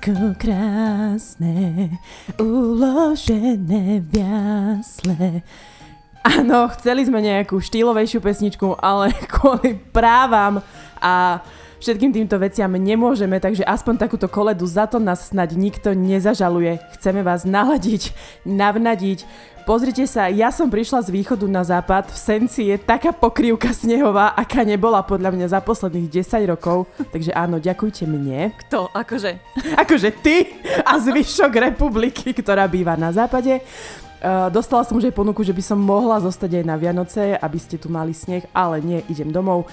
[0.00, 1.92] všetko krásne,
[2.40, 5.44] uložené v jasle.
[6.24, 10.64] Áno, chceli sme nejakú štýlovejšiu pesničku, ale kvôli právam
[11.04, 11.44] a
[11.80, 16.78] všetkým týmto veciam nemôžeme, takže aspoň takúto koledu za to nás snad nikto nezažaluje.
[17.00, 18.12] Chceme vás naladiť,
[18.44, 19.24] navnadiť.
[19.64, 24.32] Pozrite sa, ja som prišla z východu na západ, v Senci je taká pokrývka snehová,
[24.32, 26.88] aká nebola podľa mňa za posledných 10 rokov.
[27.12, 28.50] Takže áno, ďakujte mne.
[28.66, 28.88] Kto?
[28.90, 29.38] Akože?
[29.76, 33.62] Akože ty a zvyšok republiky, ktorá býva na západe.
[34.20, 37.58] Uh, dostala som už aj ponuku, že by som mohla zostať aj na Vianoce, aby
[37.60, 39.64] ste tu mali sneh, ale nie, idem domov.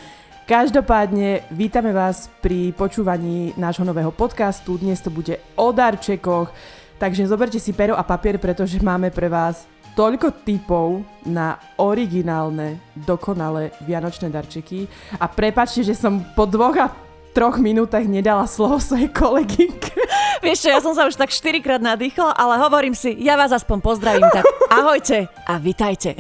[0.48, 4.80] Každopádne vítame vás pri počúvaní nášho nového podcastu.
[4.80, 6.56] Dnes to bude o darčekoch,
[6.96, 9.68] takže zoberte si pero a papier, pretože máme pre vás
[10.00, 14.88] toľko typov na originálne, dokonalé vianočné darčeky.
[15.20, 16.96] A prepačte, že som po dvoch a
[17.38, 19.94] troch minútach nedala slovo svojej kolegynke.
[20.42, 23.78] Vieš čo, ja som sa už tak štyrikrát nadýchla, ale hovorím si, ja vás aspoň
[23.78, 24.42] pozdravím, tak
[24.74, 26.18] ahojte a vitajte.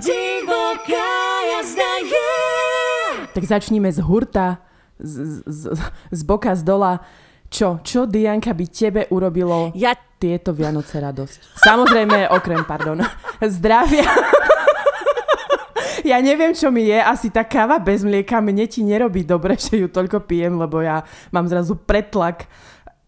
[0.00, 1.12] Divoká
[1.52, 2.32] jazda je.
[3.36, 4.64] Tak začníme z hurta,
[4.96, 5.76] z, z,
[6.08, 7.04] z boka, z dola.
[7.52, 11.60] Čo, čo Dianka by tebe urobilo Ja tieto Vianoce radosť?
[11.60, 13.04] Samozrejme, okrem, pardon,
[13.44, 14.08] zdravia.
[16.12, 19.82] Ja neviem, čo mi je, asi tá káva bez mlieka mne ti nerobí dobre, že
[19.82, 21.02] ju toľko pijem, lebo ja
[21.34, 22.46] mám zrazu pretlak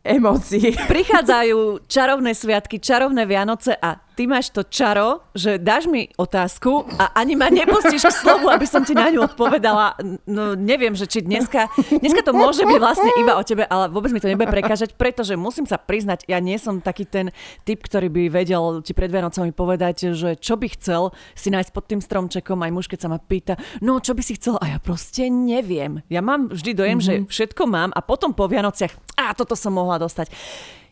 [0.03, 0.75] emócií.
[0.75, 7.15] prichádzajú čarovné sviatky, čarovné Vianoce a ty máš to čaro, že dáš mi otázku a
[7.15, 9.95] ani ma nepustíš k slovu, aby som ti na ňu odpovedala.
[10.27, 11.71] No neviem, že či dneska,
[12.03, 15.39] dneska to môže byť vlastne iba o tebe, ale vôbec mi to nebude prekážať, pretože
[15.39, 17.31] musím sa priznať, ja nie som taký ten
[17.63, 21.87] typ, ktorý by vedel ti pred Vianocami povedať, že čo by chcel si nájsť pod
[21.87, 24.79] tým stromčekom, aj muž, keď sa ma pýta, no čo by si chcel a ja
[24.83, 26.03] proste neviem.
[26.11, 27.23] Ja mám vždy dojem, mm-hmm.
[27.23, 30.31] že všetko mám a potom po Vianociach, a toto som mohla dostať.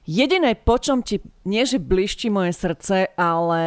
[0.06, 3.62] Jediné, po čom ti nie, že bliští moje srdce, ale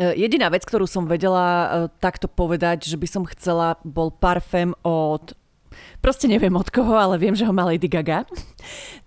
[0.00, 1.66] e, Jediná vec, ktorú som vedela e,
[2.00, 5.36] takto povedať, že by som chcela, bol parfém od
[5.98, 8.26] Proste neviem od koho, ale viem, že ho má Lady Gaga.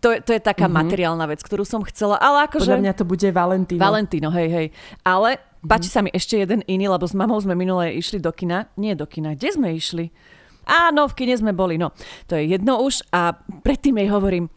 [0.02, 0.82] To, to je taká mm-hmm.
[0.82, 2.66] materiálna vec, ktorú som chcela, ale akože...
[2.66, 3.82] Podľa mňa to bude Valentino.
[3.82, 4.68] Valentino, hej, hej.
[5.06, 5.70] Ale mm-hmm.
[5.70, 8.66] páči sa mi ešte jeden iný, lebo s mamou sme minule išli do kina.
[8.82, 10.10] Nie do kina, kde sme išli?
[10.72, 11.92] Áno, v kine sme boli, no.
[12.32, 14.48] To je jedno už a predtým jej hovorím,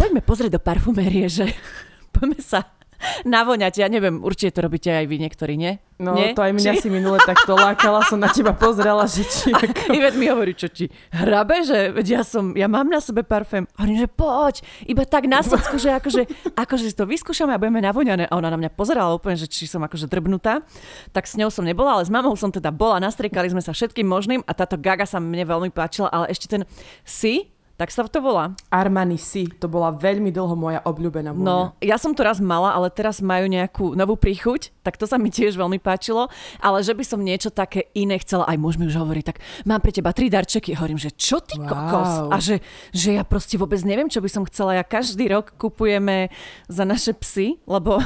[0.00, 1.52] poďme pozrieť do parfumérie, že
[2.16, 2.77] poďme sa
[3.26, 3.82] navoňať.
[3.82, 5.78] Ja neviem, určite to robíte aj vy niektorí, nie?
[5.98, 6.30] No, nie?
[6.30, 6.86] to aj mňa či...
[6.86, 9.50] si minule takto lákala, som na teba pozrela, že či...
[9.50, 9.90] Ako...
[9.90, 13.66] Ivet mi hovorí, čo ti hrabe, že ja som, ja mám na sebe parfém.
[13.74, 14.54] Hovorím, že poď,
[14.86, 18.30] iba tak na socku, že akože, akože to vyskúšame a budeme navoňané.
[18.30, 20.62] A ona na mňa pozerala úplne, že či som akože drbnutá.
[21.10, 24.06] Tak s ňou som nebola, ale s mamou som teda bola, nastriekali sme sa všetkým
[24.06, 26.62] možným a táto gaga sa mne veľmi páčila, ale ešte ten
[27.02, 28.58] si, tak sa to volá.
[28.74, 31.46] Armani Si, to bola veľmi dlho moja obľúbená vôňa.
[31.46, 35.14] No, ja som to raz mala, ale teraz majú nejakú novú príchuť, tak to sa
[35.14, 36.26] mi tiež veľmi páčilo,
[36.58, 39.94] ale že by som niečo také iné chcela, aj môžeme už hovoriť, tak mám pre
[39.94, 40.74] teba tri darčeky.
[40.74, 41.70] Hovorím, že čo ty wow.
[41.70, 42.12] kokos?
[42.34, 42.58] A že,
[42.90, 44.74] že ja proste vôbec neviem, čo by som chcela.
[44.74, 46.34] Ja každý rok kupujeme
[46.66, 48.02] za naše psy, lebo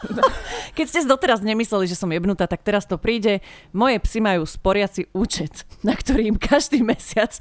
[0.76, 3.44] keď ste doteraz nemysleli, že som jebnutá, tak teraz to príde.
[3.76, 7.36] Moje psy majú sporiaci účet, na ktorý im každý mesiac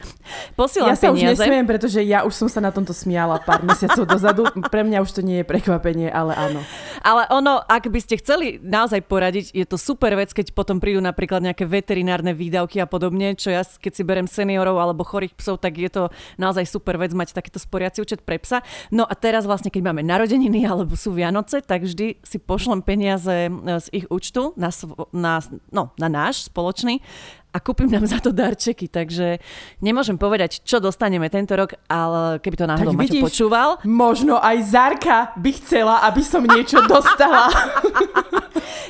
[0.60, 1.06] posielam ja peniaze.
[1.06, 4.44] Ja sa už nesmiem, pretože ja už som sa na tomto smiala pár mesiacov dozadu.
[4.52, 6.62] Pre mňa už to nie je prekvapenie, ale áno.
[7.00, 11.00] Ale ono, ak by ste chceli naozaj poradiť, je to super vec, keď potom prídu
[11.00, 15.62] napríklad nejaké veterinárne výdavky a podobne, čo ja keď si berem seniorov alebo chorých psov,
[15.62, 16.04] tak je to
[16.42, 18.66] naozaj super vec mať takýto sporiaci účet pre psa.
[18.90, 23.46] No a teraz vlastne, keď máme narodeniny alebo sú Vianoce, tak vždy si pošlem peniaze
[23.46, 24.74] e, z ich účtu na,
[25.14, 25.38] na,
[25.70, 27.06] no, na náš spoločný
[27.50, 29.42] a kúpim nám za to darčeky, takže
[29.82, 33.70] nemôžem povedať, čo dostaneme tento rok, ale keby to náhodou Maťo počúval.
[33.90, 37.50] Možno aj Zarka by chcela, aby som niečo dostala.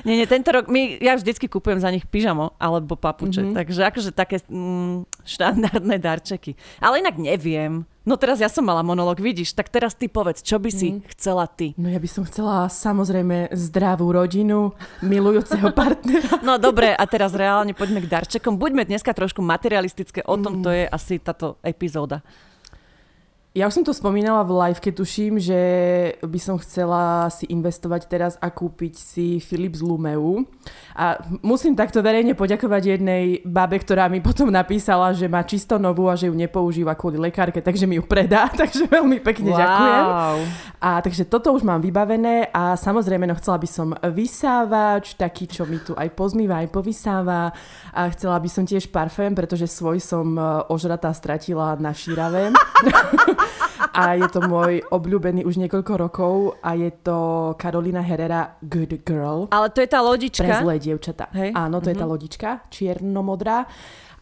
[0.07, 3.57] nie, nie, tento rok, my, ja vždycky kúpujem za nich pyžamo alebo papuče, mm-hmm.
[3.57, 6.55] takže akože také mm, štandardné darčeky.
[6.79, 7.87] Ale inak neviem.
[8.07, 11.13] No teraz ja som mala monolog, vidíš, tak teraz ty povedz, čo by si mm.
[11.13, 11.77] chcela ty?
[11.77, 14.73] No ja by som chcela samozrejme zdravú rodinu,
[15.05, 16.41] milujúceho partnera.
[16.41, 18.57] No dobre, a teraz reálne poďme k darčekom.
[18.57, 20.63] Buďme dneska trošku materialistické, o tom mm.
[20.65, 22.25] to je asi táto epizóda.
[23.57, 25.61] Ja už som to spomínala v live, keď tuším, že
[26.21, 30.45] by som chcela si investovať teraz a kúpiť si Philips Lumeu.
[30.93, 36.05] A musím takto verejne poďakovať jednej babe, ktorá mi potom napísala, že má čisto novú
[36.05, 38.45] a že ju nepoužíva kvôli lekárke, takže mi ju predá.
[38.59, 39.57] Takže veľmi pekne wow.
[39.57, 40.05] ďakujem.
[40.79, 45.67] A takže toto už mám vybavené a samozrejme, no chcela by som vysávač, taký, čo
[45.67, 47.51] mi tu aj pozmýva, aj povysáva.
[47.91, 50.41] A chcela by som tiež parfém, pretože svoj som e,
[50.71, 52.55] ožratá stratila na šírave.
[53.95, 56.33] A je to môj obľúbený už niekoľko rokov
[56.63, 59.49] a je to Karolina Herrera Good Girl.
[59.51, 60.45] Ale to je tá lodička.
[60.45, 61.27] Pre zlé dievčatá.
[61.35, 61.51] Hej.
[61.55, 61.97] Áno, to mm-hmm.
[61.97, 63.67] je tá lodička, čiernomodrá.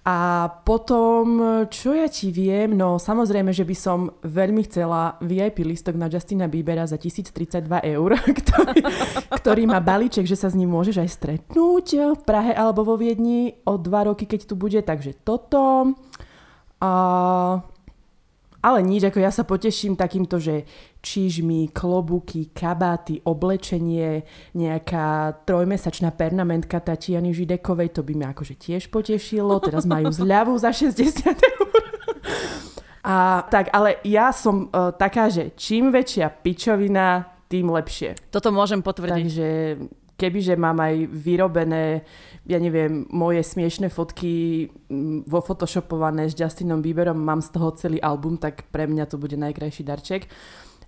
[0.07, 5.99] A potom, čo ja ti viem, no samozrejme, že by som veľmi chcela VIP listok
[5.99, 8.79] na Justina Biebera za 1032 eur, ktorý,
[9.35, 13.59] ktorý má balíček, že sa s ním môžeš aj stretnúť v Prahe alebo vo Viedni
[13.67, 15.91] o dva roky, keď tu bude, takže toto.
[16.79, 16.91] A
[18.67, 20.67] ale nič, ako ja sa poteším takýmto, že
[20.99, 29.63] čižmy, klobúky, kabáty, oblečenie, nejaká trojmesačná pernamentka Tatiany Židekovej, to by ma akože tiež potešilo.
[29.63, 31.83] Teraz majú zľavu za 60 eur.
[33.07, 38.19] A tak, ale ja som uh, taká, že čím väčšia pičovina, tým lepšie.
[38.27, 39.15] Toto môžem potvrdiť.
[39.15, 39.49] Takže
[40.17, 42.01] kebyže mám aj vyrobené,
[42.49, 48.01] ja neviem, moje smiešné fotky mm, vo photoshopované s Justinom Bieberom, mám z toho celý
[48.01, 50.25] album, tak pre mňa to bude najkrajší darček.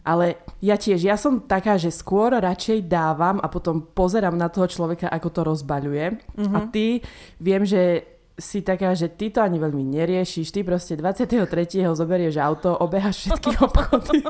[0.02, 4.66] Ale ja tiež, ja som taká, že skôr radšej dávam a potom pozerám na toho
[4.66, 6.06] človeka, ako to rozbaľuje.
[6.40, 6.56] Mm-hmm.
[6.56, 7.04] A ty,
[7.38, 8.08] viem, že
[8.40, 11.84] si taká, že ty to ani veľmi neriešiš, ty proste 23.
[11.92, 14.24] zoberieš auto, obehaš všetky obchody.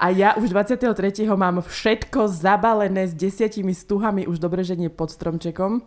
[0.00, 1.28] A ja už 23.
[1.36, 5.84] mám všetko zabalené s desiatimi stuhami, už dobre, že nie pod stromčekom,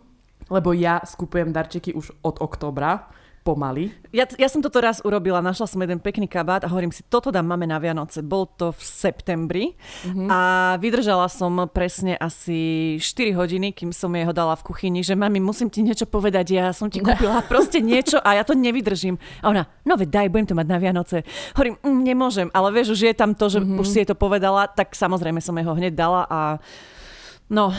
[0.50, 3.10] lebo ja skupujem darčeky už od oktobra
[3.46, 3.94] pomaly.
[4.10, 7.30] Ja, ja som toto raz urobila, našla som jeden pekný kabát a hovorím si, toto
[7.30, 8.26] dám máme na Vianoce.
[8.26, 9.64] Bol to v septembri
[10.02, 10.26] mm-hmm.
[10.26, 10.40] a
[10.82, 15.38] vydržala som presne asi 4 hodiny, kým som jej ho dala v kuchyni, že mami,
[15.38, 19.14] musím ti niečo povedať, ja som ti kúpila proste niečo a ja to nevydržím.
[19.46, 21.22] A ona, no veď daj, budem to mať na Vianoce.
[21.54, 23.78] Hovorím, mm, nemôžem, ale vieš, už je tam to, že mm-hmm.
[23.78, 26.58] už si jej to povedala, tak samozrejme som jej ho hneď dala a
[27.46, 27.70] No,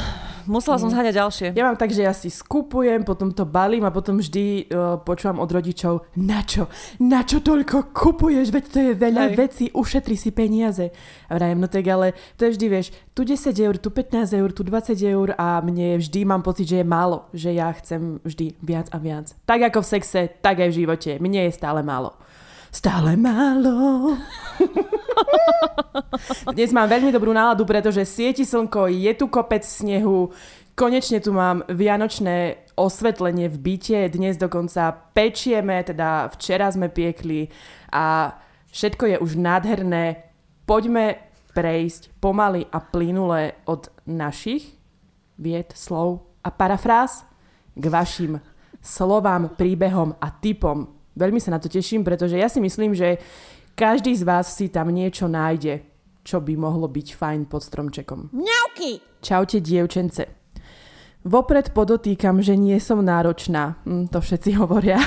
[0.47, 0.95] musela som mhm.
[0.95, 1.47] zháňať ďalšie.
[1.51, 5.43] Ja mám tak, že ja si skupujem, potom to balím a potom vždy uh, počúvam
[5.43, 6.71] od rodičov, na čo?
[7.03, 8.47] Na čo toľko kupuješ?
[8.55, 9.35] Veď to je veľa Hej.
[9.35, 10.95] vecí, ušetri si peniaze.
[11.27, 14.49] A vrajem, no tak ale to je vždy, vieš, tu 10 eur, tu 15 eur,
[14.55, 17.27] tu 20 eur a mne vždy mám pocit, že je málo.
[17.35, 19.35] Že ja chcem vždy viac a viac.
[19.43, 21.11] Tak ako v sexe, tak aj v živote.
[21.19, 22.15] Mne je stále málo
[22.77, 24.13] stále málo.
[26.53, 30.29] Dnes mám veľmi dobrú náladu, pretože sieti slnko, je tu kopec snehu,
[30.77, 37.49] konečne tu mám vianočné osvetlenie v byte, dnes dokonca pečieme, teda včera sme piekli
[37.89, 38.37] a
[38.69, 40.29] všetko je už nádherné.
[40.69, 41.17] Poďme
[41.57, 44.77] prejsť pomaly a plynule od našich
[45.41, 47.25] vied, slov a parafráz
[47.73, 48.37] k vašim
[48.77, 53.17] slovám, príbehom a typom Veľmi sa na to teším, pretože ja si myslím, že
[53.73, 55.81] každý z vás si tam niečo nájde,
[56.21, 58.29] čo by mohlo byť fajn pod stromčekom.
[58.29, 59.01] Mňauky!
[59.25, 60.29] Čaute, dievčence.
[61.27, 63.81] Vopred podotýkam, že nie som náročná.
[63.83, 65.01] Hm, to všetci hovoria.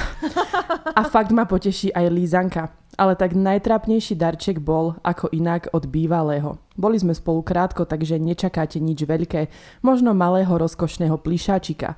[0.93, 2.75] A fakt ma poteší aj lízanka.
[2.99, 6.61] Ale tak najtrápnejší darček bol ako inak od bývalého.
[6.77, 9.49] Boli sme spolu krátko, takže nečakáte nič veľké,
[9.81, 11.97] možno malého rozkošného plišáčika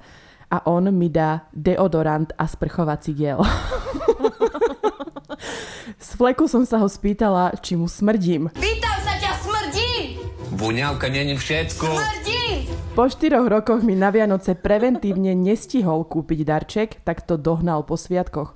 [0.52, 3.40] a on mi dá deodorant a sprchovací gel.
[6.02, 8.50] Z fleku som sa ho spýtala, či mu smrdím.
[8.58, 10.18] Pýtam sa ťa, smrdí!
[10.50, 11.86] Voňavka není všetko.
[11.86, 12.66] Smrdí!
[12.98, 18.50] Po štyroch rokoch mi na Vianoce preventívne nestihol kúpiť darček, tak to dohnal po sviatkoch.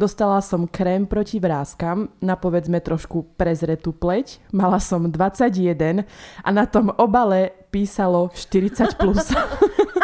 [0.00, 6.08] Dostala som krém proti vrázkam, na povedzme trošku prezretú pleť, mala som 21
[6.42, 8.96] a na tom obale písalo 40+.
[8.96, 9.36] Plus.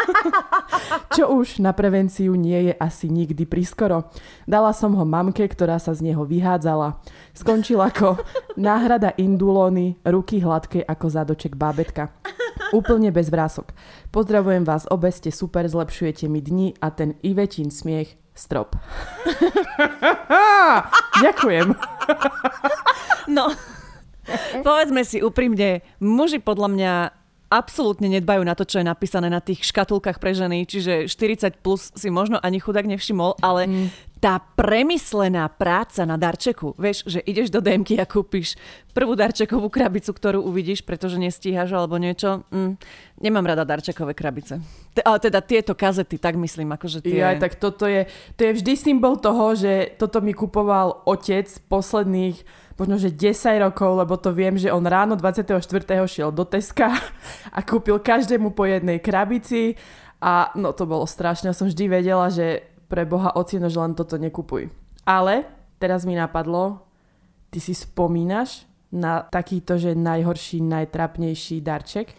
[1.13, 4.09] Čo už na prevenciu nie je asi nikdy priskoro.
[4.49, 7.01] Dala som ho mamke, ktorá sa z neho vyhádzala.
[7.37, 8.17] Skončil ako
[8.57, 12.13] náhrada indulóny, ruky hladké ako zádoček bábetka.
[12.73, 13.73] Úplne bez vrások.
[14.09, 18.73] Pozdravujem vás obe, ste super, zlepšujete mi dni a ten Ivetín smiech strop.
[21.25, 21.77] Ďakujem.
[23.29, 23.53] no,
[24.65, 26.91] povedzme si úprimne, muži podľa mňa
[27.53, 31.93] absolútne nedbajú na to, čo je napísané na tých škatulkách pre ženy, čiže 40 plus
[31.93, 33.87] si možno ani chudák nevšimol, ale mm.
[34.17, 38.57] tá premyslená práca na darčeku, vieš, že ideš do DMky a kúpiš
[38.97, 42.41] prvú darčekovú krabicu, ktorú uvidíš, pretože nestíhaš alebo niečo.
[42.49, 42.81] Mm,
[43.21, 44.57] nemám rada darčekové krabice.
[44.97, 47.21] T- ale teda tieto kazety, tak myslím, akože tie...
[47.21, 52.62] Ja, tak toto je, to je vždy symbol toho, že toto mi kupoval otec posledných
[52.77, 55.59] možno, že 10 rokov, lebo to viem, že on ráno 24.
[56.09, 56.93] šiel do Teska
[57.57, 59.77] a kúpil každému po jednej krabici
[60.23, 61.51] a no to bolo strašné.
[61.51, 64.69] Som vždy vedela, že pre Boha ocino, že len toto nekupuj.
[65.03, 65.43] Ale
[65.81, 66.85] teraz mi napadlo,
[67.51, 68.63] ty si spomínaš
[68.93, 72.13] na takýto, že najhorší, najtrapnejší darček?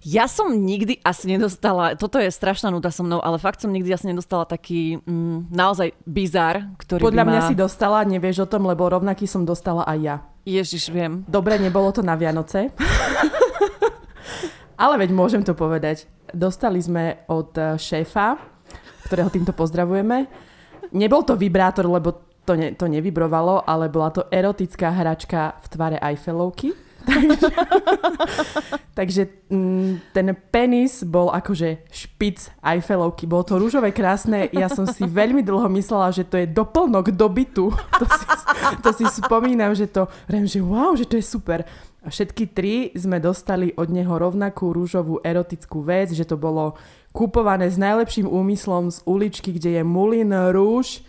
[0.00, 3.92] Ja som nikdy asi nedostala, toto je strašná nuda so mnou, ale fakt som nikdy
[3.92, 7.32] asi nedostala taký mm, naozaj bizar, ktorý Podľa by ma...
[7.36, 10.16] mňa si dostala, nevieš o tom, lebo rovnaký som dostala aj ja.
[10.48, 11.20] Ježiš, viem.
[11.28, 12.72] Dobre, nebolo to na Vianoce.
[14.82, 16.08] ale veď môžem to povedať.
[16.32, 18.40] Dostali sme od eh, šéfa,
[19.04, 20.24] ktorého týmto pozdravujeme.
[20.96, 25.98] Nebol to vibrátor, lebo to, ne, to nevibrovalo, ale bola to erotická hračka v tvare
[26.02, 26.74] Eiffelovky.
[28.98, 33.30] Takže mm, ten penis bol akože špic Eiffelovky.
[33.30, 34.50] Bolo to rúžové krásne.
[34.50, 37.70] Ja som si veľmi dlho myslela, že to je doplnok do bytu.
[38.00, 38.24] To si,
[38.80, 41.68] to si spomínam, že to, že wow, že to je super.
[42.00, 46.80] Všetky tri sme dostali od neho rovnakú rúžovú erotickú vec, že to bolo
[47.12, 51.04] kupované s najlepším úmyslom z uličky, kde je Moulin Rouge.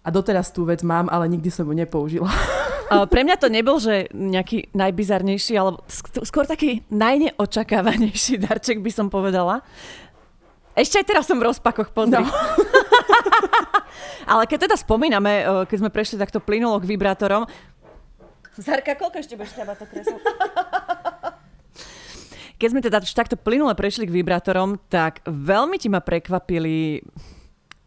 [0.00, 2.32] A doteraz tú vec mám, ale nikdy som ju nepoužila.
[2.90, 5.78] Pre mňa to nebol, že nejaký najbizarnejší, ale
[6.26, 9.62] skôr taký najneočakávanejší darček by som povedala.
[10.74, 12.18] Ešte aj teraz som v rozpakoch, pozri.
[12.18, 12.26] No.
[14.32, 17.46] ale keď teda spomíname, keď sme prešli takto plynulo k vibrátorom,
[18.60, 20.18] Zarka, koľko ešte budeš ťabať to kreslo?
[22.60, 27.00] Keď sme teda takto plynule prešli k vibrátorom, tak veľmi ti ma prekvapili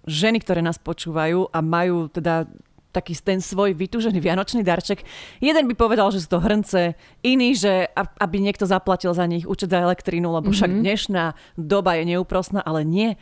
[0.07, 2.47] ženy, ktoré nás počúvajú a majú teda
[2.93, 5.01] taký ten svoj vytúžený vianočný darček.
[5.41, 6.93] Jeden by povedal, že sú to hrnce,
[7.25, 10.57] iný, že aby niekto zaplatil za nich účet za elektrínu, lebo mm-hmm.
[10.61, 11.23] však dnešná
[11.57, 13.17] doba je neúprostná, ale nie.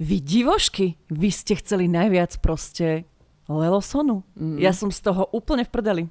[0.00, 3.04] Vy divošky, vy ste chceli najviac proste
[3.44, 4.24] Lelosonu.
[4.40, 4.56] Mm-hmm.
[4.56, 6.04] Ja som z toho úplne v prdeli.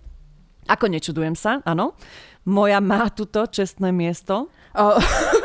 [0.70, 1.98] Ako nečudujem sa, áno.
[2.46, 4.54] Moja má tuto čestné miesto.
[4.78, 5.02] Uh,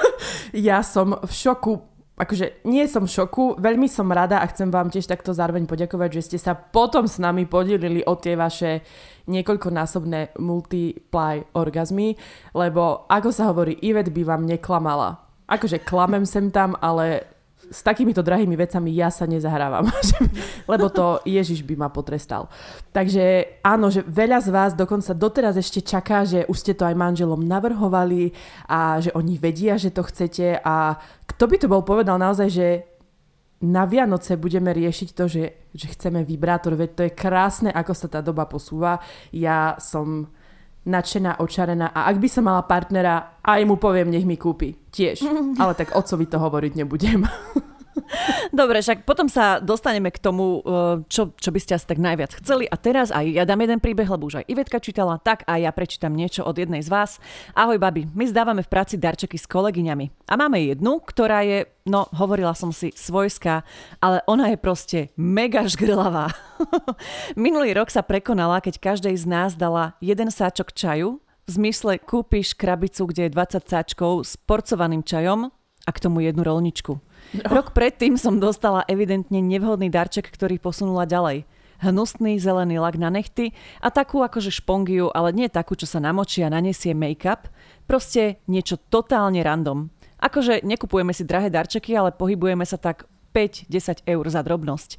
[0.52, 4.90] ja som v šoku akože nie som v šoku, veľmi som rada a chcem vám
[4.90, 8.87] tiež takto zároveň poďakovať, že ste sa potom s nami podelili o tie vaše
[9.26, 12.14] niekoľkonásobné multiply orgazmy,
[12.54, 15.26] lebo ako sa hovorí, Ivet by vám neklamala.
[15.50, 17.33] Akože klamem sem tam, ale
[17.74, 19.90] s takýmito drahými vecami ja sa nezahrávam,
[20.70, 22.46] lebo to Ježiš by ma potrestal.
[22.94, 26.94] Takže áno, že veľa z vás dokonca doteraz ešte čaká, že už ste to aj
[26.94, 28.30] manželom navrhovali
[28.70, 32.68] a že oni vedia, že to chcete a kto by to bol povedal naozaj, že
[33.64, 38.06] na Vianoce budeme riešiť to, že, že chceme vibrátor, veď to je krásne, ako sa
[38.12, 39.00] tá doba posúva.
[39.32, 40.28] Ja som
[40.84, 44.76] nadšená, očarená a ak by som mala partnera, aj mu poviem, nech mi kúpi.
[44.92, 45.24] Tiež.
[45.62, 47.24] Ale tak ocovi to hovoriť nebudem.
[48.52, 52.37] Dobre, však potom sa dostaneme k tomu, eh, čo, čo by ste asi tak najviac
[52.40, 52.68] chceli.
[52.68, 55.73] A teraz aj ja dám jeden príbeh, lebo už aj Ivetka čítala, tak a ja
[55.75, 57.18] prečítam niečo od jednej z vás.
[57.56, 60.30] Ahoj, babi, my zdávame v práci darčeky s kolegyňami.
[60.30, 63.64] A máme jednu, ktorá je, no, hovorila som si, svojská,
[63.99, 66.32] ale ona je proste mega žgrlavá.
[67.37, 72.56] Minulý rok sa prekonala, keď každej z nás dala jeden sáčok čaju, v zmysle kúpiš
[72.56, 75.52] krabicu, kde je 20 sáčkov s porcovaným čajom
[75.84, 76.96] a k tomu jednu rolničku.
[77.32, 77.62] No.
[77.62, 81.48] Rok predtým som dostala evidentne nevhodný darček, ktorý posunula ďalej.
[81.82, 83.52] Hnusný zelený lak na nechty
[83.82, 87.50] a takú akože špongiu, ale nie takú, čo sa namočí a nanesie make-up.
[87.84, 89.90] Proste niečo totálne random.
[90.22, 93.04] Akože nekupujeme si drahé darčeky, ale pohybujeme sa tak
[93.34, 94.94] 5-10 eur za drobnosť.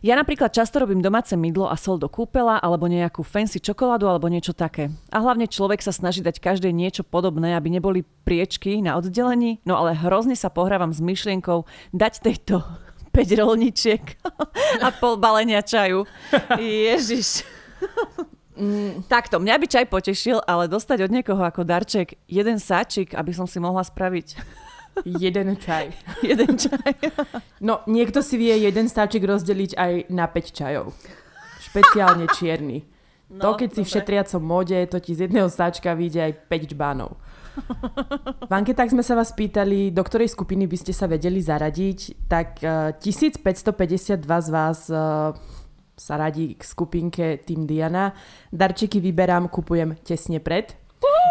[0.00, 4.32] Ja napríklad často robím domáce mydlo a sol do kúpela alebo nejakú fancy čokoládu alebo
[4.32, 4.88] niečo také.
[5.12, 9.76] A hlavne človek sa snaží dať každé niečo podobné, aby neboli priečky na oddelení, no
[9.76, 12.64] ale hrozne sa pohrávam s myšlienkou dať tejto
[13.16, 14.04] 5 rolničiek
[14.84, 16.08] a pol balenia čaju.
[16.56, 17.44] Ježiš.
[18.56, 23.36] Mm, takto, mňa by čaj potešil, ale dostať od niekoho ako darček jeden sáčik, aby
[23.36, 24.40] som si mohla spraviť
[25.04, 25.92] Jeden čaj.
[26.30, 26.92] jeden čaj.
[27.60, 30.96] no, niekto si vie jeden stáčik rozdeliť aj na 5 čajov.
[31.60, 32.86] Špeciálne čierny.
[33.26, 33.76] No, to, keď dobre.
[33.76, 37.10] si v šetriacom mode, to ti z jedného stáčka vyjde aj 5 čbánov.
[38.46, 42.60] V anketách sme sa vás pýtali, do ktorej skupiny by ste sa vedeli zaradiť, tak
[42.62, 45.32] uh, eh, 1552 z vás uh,
[45.96, 48.12] sa radí k skupinke Team Diana.
[48.52, 50.76] Darčeky vyberám, kupujem tesne pred,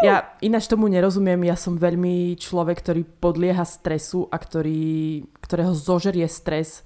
[0.04, 6.28] ja ináč tomu nerozumiem, ja som veľmi človek, ktorý podlieha stresu a ktorý, ktorého zožerie
[6.28, 6.84] stres.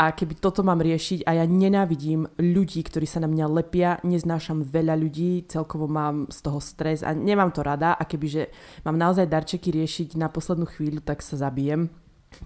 [0.00, 4.64] A keby toto mám riešiť a ja nenávidím ľudí, ktorí sa na mňa lepia, neznášam
[4.64, 7.92] veľa ľudí, celkovo mám z toho stres a nemám to rada.
[8.00, 8.48] A kebyže
[8.88, 11.92] mám naozaj darčeky riešiť na poslednú chvíľu, tak sa zabijem.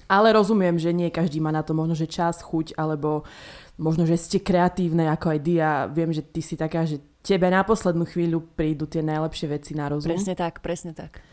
[0.09, 3.29] Ale rozumiem, že nie každý má na to možno, že čas, chuť, alebo
[3.79, 5.71] možno, že ste kreatívne ako aj Dia.
[5.91, 9.89] Viem, že ty si taká, že tebe na poslednú chvíľu prídu tie najlepšie veci na
[9.91, 10.13] rozum.
[10.13, 11.25] Presne tak, presne tak.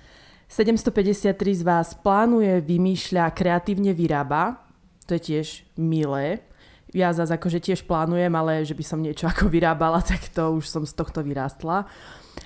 [0.52, 4.60] 753 z vás plánuje, vymýšľa, kreatívne vyrába.
[5.08, 6.44] To je tiež milé.
[6.92, 10.68] Ja zase akože tiež plánujem, ale že by som niečo ako vyrábala, tak to už
[10.68, 11.88] som z tohto vyrástla.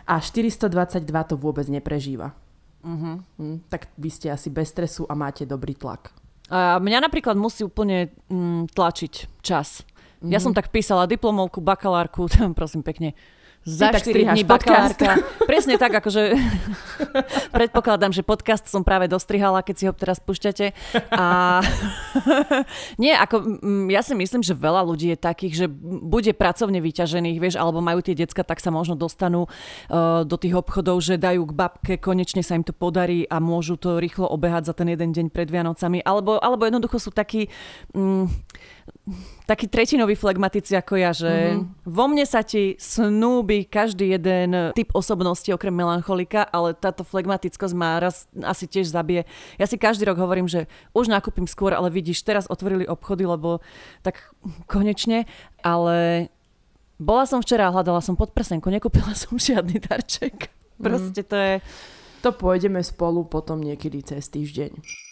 [0.06, 2.38] A 422 to vôbec neprežíva.
[2.86, 3.18] Uh-huh.
[3.42, 6.14] Hm, tak vy ste asi bez stresu a máte dobrý tlak.
[6.50, 9.82] A mňa napríklad musí úplne mm, tlačiť čas.
[9.82, 10.32] Mm-hmm.
[10.32, 13.18] Ja som tak písala diplomovku, bakalárku, prosím pekne,
[13.66, 15.18] za 4 dní bakalárka.
[15.50, 16.38] Presne tak, akože
[17.58, 20.78] predpokladám, že podcast som práve dostrihala, keď si ho teraz púšťate.
[21.10, 21.60] A
[23.02, 23.58] nie, ako
[23.90, 25.68] ja si myslím, že veľa ľudí je takých, že
[26.06, 30.54] bude pracovne vyťažených, vieš, alebo majú tie decka, tak sa možno dostanú uh, do tých
[30.62, 34.70] obchodov, že dajú k babke, konečne sa im to podarí a môžu to rýchlo obehať
[34.70, 36.06] za ten jeden deň pred Vianocami.
[36.06, 37.50] Alebo, alebo jednoducho sú takí...
[37.98, 38.30] Um,
[39.46, 41.86] taký tretinový flegmatici ako ja, že mm-hmm.
[41.86, 48.02] vo mne sa ti snúbi každý jeden typ osobnosti okrem melancholika, ale táto flegmatickosť ma
[48.02, 49.30] raz asi tiež zabije.
[49.62, 50.66] Ja si každý rok hovorím, že
[50.98, 53.62] už nakúpim skôr, ale vidíš, teraz otvorili obchody, lebo
[54.02, 54.34] tak
[54.66, 55.30] konečne,
[55.62, 56.28] ale
[56.98, 60.50] bola som včera hľadala som podprsenku, nekúpila som žiadny darček.
[60.78, 60.84] Mhm.
[60.84, 61.54] Proste to je...
[62.26, 65.05] To pôjdeme spolu potom niekedy cez týždeň.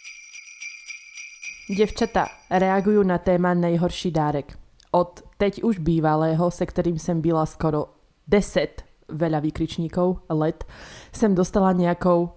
[1.64, 4.52] Devčata reagujú na téma nejhorší dárek.
[4.92, 7.88] Od teď už bývalého, se ktorým som byla skoro
[8.28, 10.64] 10 veľa výkričníkov let,
[11.12, 12.36] som dostala nejakou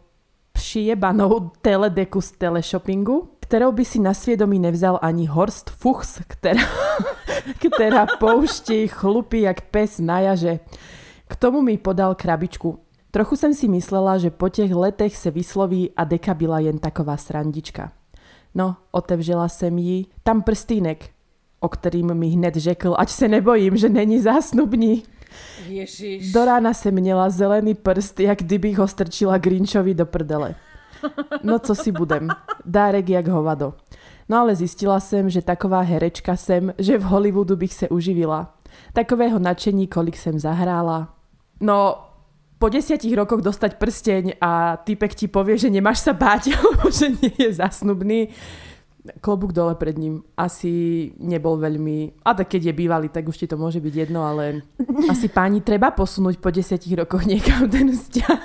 [0.52, 6.64] přijebanou teledeku z teleshoppingu, ktorou by si na sviedomí nevzal ani Horst Fuchs, ktorá,
[7.64, 10.60] ktorá pouští chlupy jak pes na jaže.
[11.28, 12.80] K tomu mi podal krabičku.
[13.12, 17.18] Trochu som si myslela, že po těch letech se vysloví a deka byla jen taková
[17.18, 17.97] srandička.
[18.58, 20.06] No, otevřela jsem ji.
[20.24, 21.10] Tam prstínek,
[21.60, 25.04] o kterým mi hned řekl, ať se nebojím, že není zásnubní.
[25.68, 26.32] Ježiš.
[26.32, 30.56] Do rána jsem měla zelený prst, jak kdybych ho strčila Grinchovi do prdele.
[31.44, 32.28] No co si budem,
[32.66, 33.74] dárek jak hovado.
[34.30, 38.56] No ale zistila jsem, že taková herečka jsem, že v Hollywoodu bych se uživila.
[38.94, 41.14] Takového nadšení, kolik jsem zahrála.
[41.60, 42.07] No,
[42.58, 47.14] po desiatich rokoch dostať prsteň a týpek ti povie, že nemáš sa báť, alebo že
[47.14, 48.34] nie je zasnubný,
[49.22, 50.26] klobúk dole pred ním.
[50.36, 52.26] Asi nebol veľmi...
[52.26, 54.66] A tak keď je bývalý, tak už ti to môže byť jedno, ale
[55.08, 58.42] asi páni treba posunúť po desiatich rokoch niekam ten vzťah.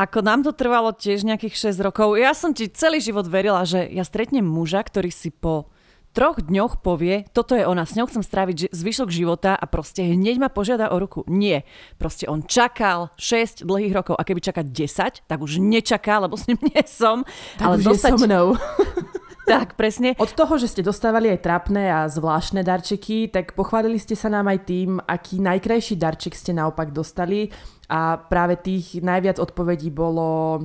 [0.00, 2.16] Ako nám to trvalo tiež nejakých 6 rokov.
[2.16, 5.68] Ja som ti celý život verila, že ja stretnem muža, ktorý si po
[6.10, 10.36] troch dňoch povie, toto je ona, s ňou chcem stráviť zvyšok života a proste hneď
[10.42, 11.22] ma požiada o ruku.
[11.30, 11.62] Nie.
[11.96, 16.50] Proste on čakal 6 dlhých rokov a keby čakať 10, tak už nečaká, lebo s
[16.50, 17.22] ním nie som.
[17.58, 18.10] Tak ale už dostať...
[18.10, 18.46] je so mnou.
[19.50, 20.14] Tak, presne.
[20.14, 24.46] Od toho, že ste dostávali aj trápne a zvláštne darčeky, tak pochválili ste sa nám
[24.46, 27.50] aj tým, aký najkrajší darček ste naopak dostali
[27.90, 30.62] a práve tých najviac odpovedí bolo um,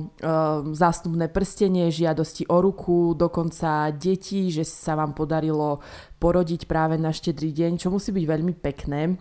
[0.70, 5.82] zástupné prstenie, žiadosti o ruku, dokonca detí, že sa vám podarilo
[6.22, 9.18] porodiť práve na štedrý deň, čo musí byť veľmi pekné.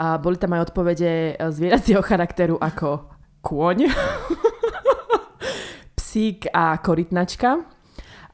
[0.00, 3.04] A boli tam aj odpovede zvieracieho charakteru ako
[3.44, 3.92] kôň,
[6.00, 7.79] psík a korytnačka.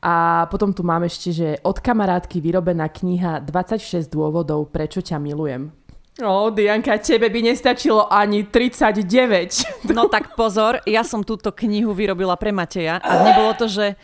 [0.03, 5.73] A potom tu mám ešte, že od kamarátky vyrobená kniha 26 dôvodov, prečo ťa milujem.
[6.17, 9.93] O, Dianka, tebe by nestačilo ani 39.
[9.93, 14.01] No tak pozor, ja som túto knihu vyrobila pre Mateja a nebolo to, že...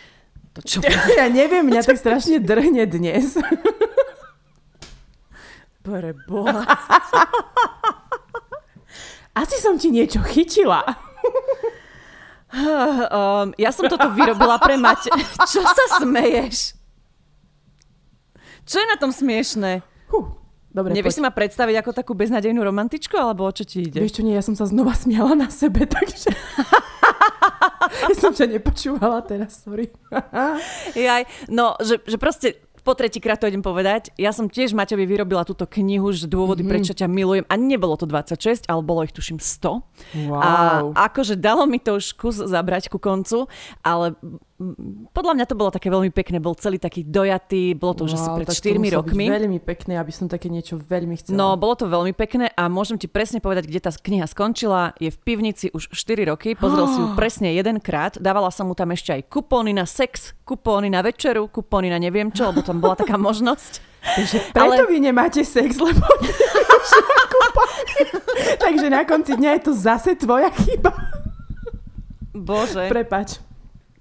[0.53, 0.85] To čo?
[0.85, 0.93] Ja,
[1.25, 3.41] ja neviem, mňa tak strašne drhne dnes.
[5.81, 6.69] Pre boha.
[9.33, 10.85] Asi som ti niečo chytila.
[12.53, 15.09] Um, ja som toto vyrobila pre Mate.
[15.53, 16.77] Čo sa smeješ?
[18.63, 19.83] Čo je na tom smiešné?
[20.13, 20.39] Huh,
[20.71, 21.19] dobre, Nevieš poď.
[21.19, 23.99] si ma predstaviť ako takú beznadejnú romantičku, alebo o čo ti ide?
[23.99, 26.31] Vieš čo, nie, ja som sa znova smiala na sebe, takže...
[28.07, 29.91] ja som ťa nepočúvala teraz, sorry.
[30.95, 34.11] Jaj, no, že, že proste po tretíkrát to idem povedať.
[34.19, 36.71] Ja som tiež Maťovi vyrobila túto knihu, že dôvody, mm-hmm.
[36.71, 37.47] prečo ťa milujem.
[37.47, 40.27] A nebolo to 26, ale bolo ich tuším 100.
[40.27, 40.43] Wow.
[40.43, 40.51] A
[41.07, 43.47] akože dalo mi to už kus zabrať ku koncu,
[43.87, 44.19] ale
[45.13, 48.21] podľa mňa to bolo také veľmi pekné, bol celý taký dojatý, bolo to už wow,
[48.21, 49.25] asi pred 4 rokmi.
[49.29, 51.37] Byť veľmi pekné, aby som také niečo veľmi chcela.
[51.37, 54.95] No, bolo to veľmi pekné a môžem ti presne povedať, kde tá kniha skončila.
[55.03, 58.95] Je v pivnici už 4 roky, pozrel si ju presne jedenkrát, dávala som mu tam
[58.95, 62.97] ešte aj kupóny na sex, kupóny na večeru, kupóny na neviem čo, lebo tam bola
[62.97, 63.93] taká možnosť.
[64.19, 64.91] Takže preto Ale...
[64.91, 66.03] vy nemáte sex, lebo
[68.65, 70.93] Takže na konci dňa je to zase tvoja chyba.
[72.33, 72.89] Bože.
[72.89, 73.39] Prepač.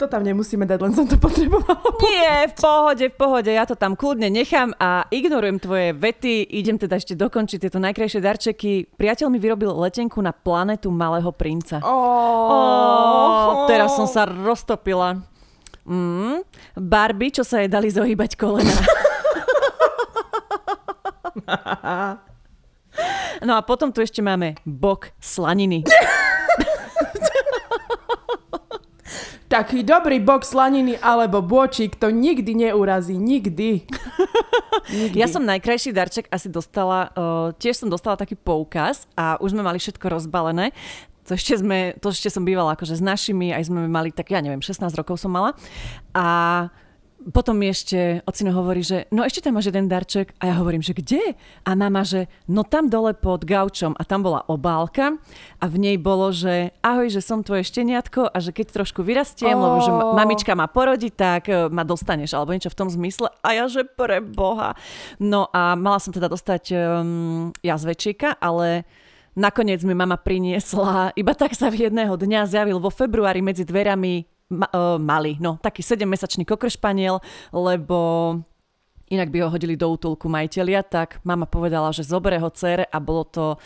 [0.01, 1.77] To tam nemusíme dať, len som to potrebovala.
[2.01, 6.41] Nie, v pohode, v pohode, ja to tam kľudne nechám a ignorujem tvoje vety.
[6.57, 8.89] Idem teda ešte dokončiť tieto najkrajšie darčeky.
[8.97, 11.85] Priateľ mi vyrobil letenku na planetu Malého princa.
[11.85, 15.21] Oh, oh, teraz som sa roztopila.
[15.85, 16.49] Mm,
[16.81, 18.73] Barbie, čo sa jej dali zohýbať kolena.
[23.41, 25.81] No a potom tu ešte máme bok slaniny.
[29.51, 33.19] Taký dobrý bok slaniny alebo bočík to nikdy neurazí.
[33.19, 33.83] Nikdy.
[34.95, 35.17] nikdy.
[35.19, 39.59] Ja som najkrajší darček asi dostala, uh, tiež som dostala taký poukaz a už sme
[39.59, 40.71] mali všetko rozbalené.
[41.27, 44.39] To ešte, sme, to ešte som bývala akože s našimi, aj sme mali tak, ja
[44.39, 45.51] neviem, 16 rokov som mala.
[46.15, 46.71] A
[47.29, 50.97] potom ešte ocino hovorí, že no ešte tam máš jeden darček a ja hovorím, že
[50.97, 51.38] kde?
[51.62, 55.21] A mama, že no tam dole pod gaučom a tam bola obálka
[55.62, 59.53] a v nej bolo, že ahoj, že som tvoje šteniatko a že keď trošku vyrastiem,
[59.53, 59.62] oh.
[59.62, 63.49] lebo že mamička ma porodí, tak e, ma dostaneš alebo niečo v tom zmysle a
[63.53, 64.73] ja, že pre boha.
[65.21, 68.89] No a mala som teda dostať um, jazvečíka, ale
[69.31, 74.27] Nakoniec mi mama priniesla, iba tak sa v jedného dňa zjavil vo februári medzi dverami
[74.51, 77.23] ma, uh, mali, no taký 7-mesačný kokršpaniel,
[77.55, 77.99] lebo
[79.11, 82.97] inak by ho hodili do útulku majiteľia, tak mama povedala, že zoberie ho dcere a
[83.03, 83.59] bolo to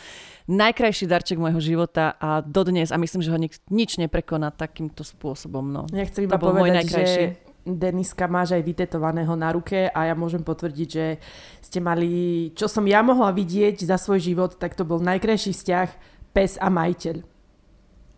[0.50, 5.62] najkrajší darček môjho života a dodnes a myslím, že ho nik, nič neprekoná takýmto spôsobom.
[5.62, 5.82] No.
[5.94, 7.22] Ja chcem iba to povedať, môj najkrajší.
[7.22, 11.18] že Deniska máš aj vytetovaného na ruke a ja môžem potvrdiť, že
[11.62, 15.88] ste mali, čo som ja mohla vidieť za svoj život, tak to bol najkrajší vzťah
[16.30, 17.16] pes a majiteľ.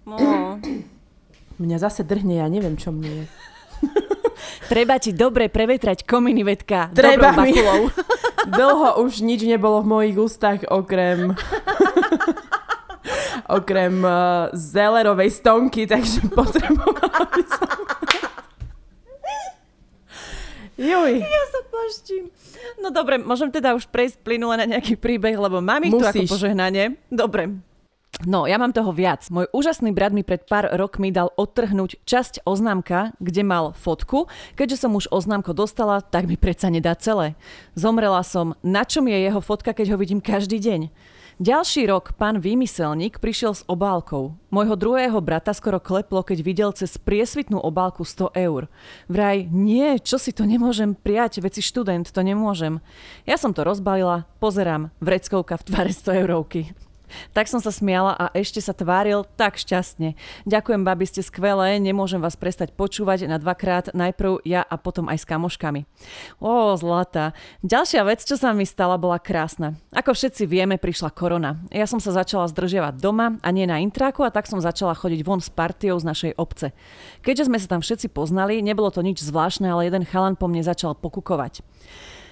[0.09, 0.17] No.
[1.59, 3.25] Mňa zase drhne, ja neviem, čo mne je.
[4.73, 7.55] Treba ti dobre prevetrať kominy vedka Treba mi.
[8.59, 11.35] Dlho už nič nebolo v mojich ústach okrem
[13.59, 17.71] okrem uh, zelerovej stonky, takže potrebovala by som...
[20.79, 21.13] Juj.
[21.19, 22.31] Ja sa poštím.
[22.79, 26.15] No dobre, môžem teda už prejsť plynule na nejaký príbeh, lebo mám ich Musíš.
[26.15, 26.95] tu ako požehnanie.
[27.11, 27.59] Dobre,
[28.27, 29.31] No, ja mám toho viac.
[29.31, 34.27] Môj úžasný brat mi pred pár rokmi dal odtrhnúť časť oznámka, kde mal fotku.
[34.59, 37.39] Keďže som už oznámko dostala, tak mi predsa nedá celé.
[37.79, 38.59] Zomrela som.
[38.67, 40.91] Na čom je jeho fotka, keď ho vidím každý deň?
[41.39, 44.35] Ďalší rok pán výmyselník prišiel s obálkou.
[44.51, 48.67] Mojho druhého brata skoro kleplo, keď videl cez priesvitnú obálku 100 eur.
[49.07, 52.83] Vraj, nie, čo si to nemôžem prijať, veci študent, to nemôžem.
[53.23, 56.75] Ja som to rozbalila, pozerám, vreckovka v tvare 100 eurovky.
[57.37, 60.15] Tak som sa smiala a ešte sa tváril tak šťastne.
[60.45, 65.23] Ďakujem, babi, ste skvelé, nemôžem vás prestať počúvať na dvakrát, najprv ja a potom aj
[65.23, 65.85] s kamoškami.
[66.39, 67.33] Ó, zlata.
[67.65, 69.77] Ďalšia vec, čo sa mi stala, bola krásna.
[69.93, 71.61] Ako všetci vieme, prišla korona.
[71.75, 75.21] Ja som sa začala zdržiavať doma a nie na intráku a tak som začala chodiť
[75.25, 76.73] von s partiou z našej obce.
[77.25, 80.65] Keďže sme sa tam všetci poznali, nebolo to nič zvláštne, ale jeden chalan po mne
[80.65, 81.65] začal pokukovať.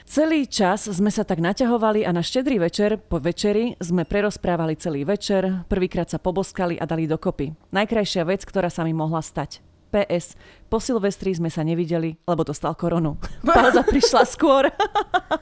[0.07, 5.03] Celý čas sme sa tak naťahovali a na štedrý večer po večeri sme prerozprávali celý
[5.03, 7.51] večer, prvýkrát sa poboskali a dali dokopy.
[7.75, 9.66] Najkrajšia vec, ktorá sa mi mohla stať.
[9.90, 10.38] PS.
[10.71, 13.19] Po Silvestri sme sa nevideli, lebo dostal koronu.
[13.47, 14.71] Pauza prišla skôr.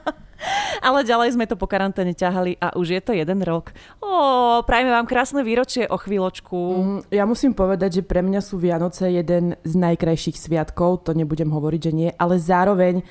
[0.85, 3.69] Ale ďalej sme to po karanténe ťahali a už je to jeden rok.
[4.01, 6.57] Ó, prajme vám krásne výročie o chvíľočku.
[6.57, 11.53] Mm, ja musím povedať, že pre mňa sú Vianoce jeden z najkrajších sviatkov, to nebudem
[11.53, 13.05] hovoriť, že nie, ale zároveň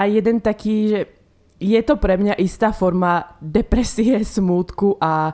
[0.00, 1.00] a jeden taký, že
[1.60, 5.28] je to pre mňa istá forma depresie, smútku a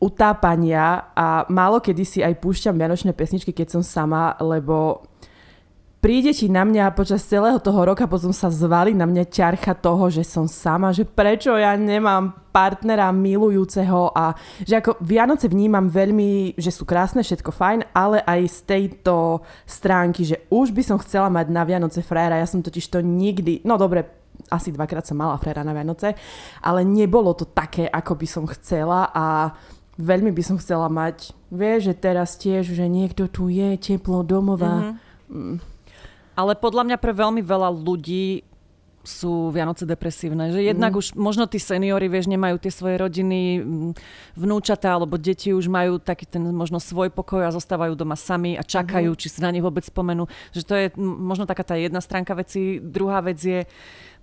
[0.00, 5.04] utápania a málo kedy si aj púšťam vianočné pesničky, keď som sama, lebo
[6.04, 10.12] príde ti na mňa počas celého toho roka, potom sa zvali na mňa ťarcha toho,
[10.12, 14.36] že som sama, že prečo ja nemám partnera milujúceho a
[14.68, 20.28] že ako Vianoce vnímam veľmi, že sú krásne, všetko fajn, ale aj z tejto stránky,
[20.28, 23.80] že už by som chcela mať na Vianoce frajera, ja som totiž to nikdy, no
[23.80, 24.04] dobre,
[24.52, 26.12] asi dvakrát som mala frajera na Vianoce,
[26.60, 29.56] ale nebolo to také, ako by som chcela a
[29.96, 35.00] veľmi by som chcela mať, vieš, že teraz tiež, že niekto tu je, teplo domova.
[35.32, 35.72] Mm-hmm.
[36.34, 38.42] Mm ale podľa mňa pre veľmi veľa ľudí
[39.04, 40.48] sú Vianoce depresívne.
[40.48, 40.98] Že jednak mm.
[40.98, 43.60] už možno tí seniory, vieš, nemajú tie svoje rodiny,
[44.32, 48.64] vnúčatá alebo deti už majú taký ten možno svoj pokoj a zostávajú doma sami a
[48.64, 49.20] čakajú, mm.
[49.20, 50.24] či si na nich vôbec spomenú.
[50.56, 52.80] Že to je možno taká tá jedna stránka veci.
[52.80, 54.13] Druhá vec je, Mm,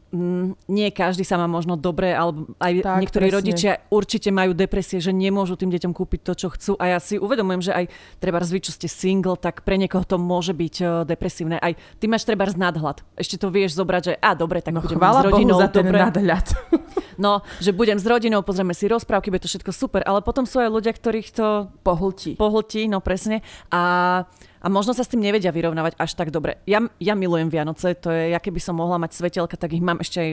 [0.67, 3.38] nie každý sa má možno dobre, alebo aj tak, niektorí presne.
[3.39, 6.71] rodičia určite majú depresie, že nemôžu tým deťom kúpiť to, čo chcú.
[6.84, 7.86] A ja si uvedomujem, že aj
[8.19, 11.56] treba zvy, čo ste single, tak pre niekoho to môže byť uh, depresívne.
[11.63, 13.08] Aj ty máš treba nadhľad.
[13.15, 15.56] Ešte to vieš zobrať, že a dobre, tak no, budem s rodinou.
[15.56, 16.00] Bohu za ten dobre.
[16.04, 16.47] nadhľad.
[17.24, 17.32] no,
[17.63, 20.67] že budem s rodinou, pozrieme si rozprávky, bude to všetko super, ale potom sú aj
[20.67, 21.47] ľudia, ktorých to
[21.88, 22.36] pohltí.
[22.36, 23.39] Pohltí, no presne.
[23.71, 24.28] A
[24.62, 26.62] a možno sa s tým nevedia vyrovnávať až tak dobre.
[26.69, 29.97] Ja, ja milujem Vianoce, to je, ja keby som mohla mať svetelka, tak ich mám
[29.97, 30.32] ešte aj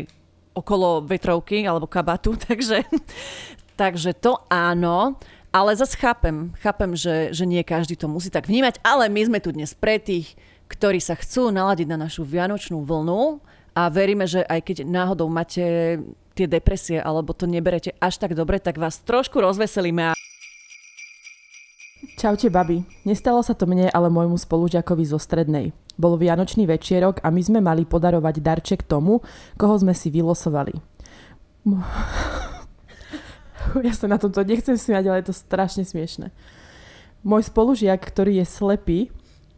[0.52, 2.84] okolo vetrovky alebo kabatu, takže,
[3.74, 5.16] takže to áno.
[5.48, 9.38] Ale zase chápem, chápem, že, že nie každý to musí tak vnímať, ale my sme
[9.40, 10.36] tu dnes pre tých,
[10.68, 13.40] ktorí sa chcú naladiť na našu vianočnú vlnu
[13.72, 15.96] a veríme, že aj keď náhodou máte
[16.36, 20.12] tie depresie alebo to neberete až tak dobre, tak vás trošku rozveselíme
[22.18, 22.82] Čaute, babi.
[23.06, 25.70] Nestalo sa to mne, ale môjmu spolužiakovi zo strednej.
[25.94, 29.22] Bol vianočný večierok a my sme mali podarovať darček tomu,
[29.54, 30.74] koho sme si vylosovali.
[33.84, 36.32] Ja sa na tomto nechcem smiať, ale je to strašne smiešne.
[37.20, 38.98] Môj spolužiak, ktorý je slepý,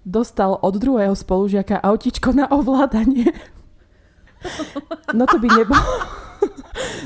[0.02, 3.30] dostal od druhého spolužiaka autičko na ovládanie.
[5.14, 5.78] No to by nebolo...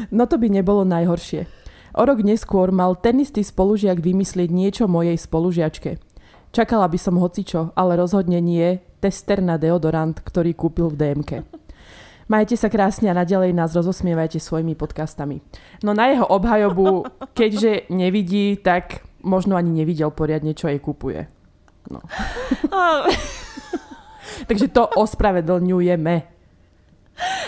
[0.08, 1.44] No to by nebolo najhoršie.
[1.94, 6.02] O rok neskôr mal ten istý spolužiak vymyslieť niečo mojej spolužiačke.
[6.50, 11.32] Čakala by som hocičo, ale rozhodne nie tester na deodorant, ktorý kúpil v DMK.
[12.26, 15.38] Majte sa krásne a naďalej nás rozosmievajte svojimi podcastami.
[15.86, 17.06] No na jeho obhajobu,
[17.38, 21.30] keďže nevidí, tak možno ani nevidel poriadne, čo jej kupuje.
[21.92, 22.02] No.
[24.50, 26.33] Takže to ospravedlňujeme.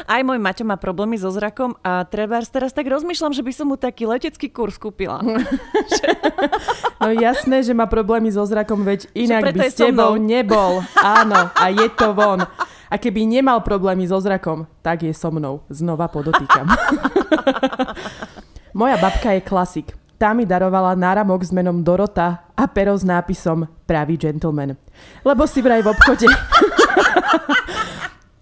[0.06, 3.66] Aj môj Maťo má problémy so zrakom a treba teraz tak rozmýšľam, že by som
[3.66, 5.20] mu taký letecký kurz kúpila.
[6.96, 10.26] No jasné, že má problémy so zrakom, veď inak by s so tebou mnou.
[10.26, 10.72] nebol.
[10.96, 12.40] Áno, a je to von.
[12.88, 15.62] A keby nemal problémy so zrakom, tak je so mnou.
[15.68, 16.66] Znova podotýkam.
[18.80, 19.92] Moja babka je klasik.
[20.16, 24.74] Tá mi darovala náramok s menom Dorota a pero s nápisom Pravý gentleman.
[25.20, 26.26] Lebo si vraj v obchode...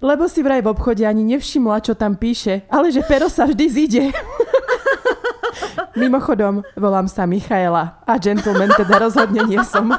[0.04, 3.64] Lebo si vraj v obchode ani nevšimla, čo tam píše, ale že pero sa vždy
[3.72, 4.04] zíde.
[5.96, 9.96] Mimochodom, volám sa Michaela a gentleman teda rozhodne nie som.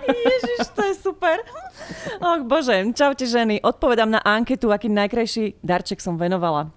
[0.00, 1.44] Ježiš, to je super.
[2.24, 3.60] Och bože, čaute ženy.
[3.60, 6.72] Odpovedám na anketu, aký najkrajší darček som venovala.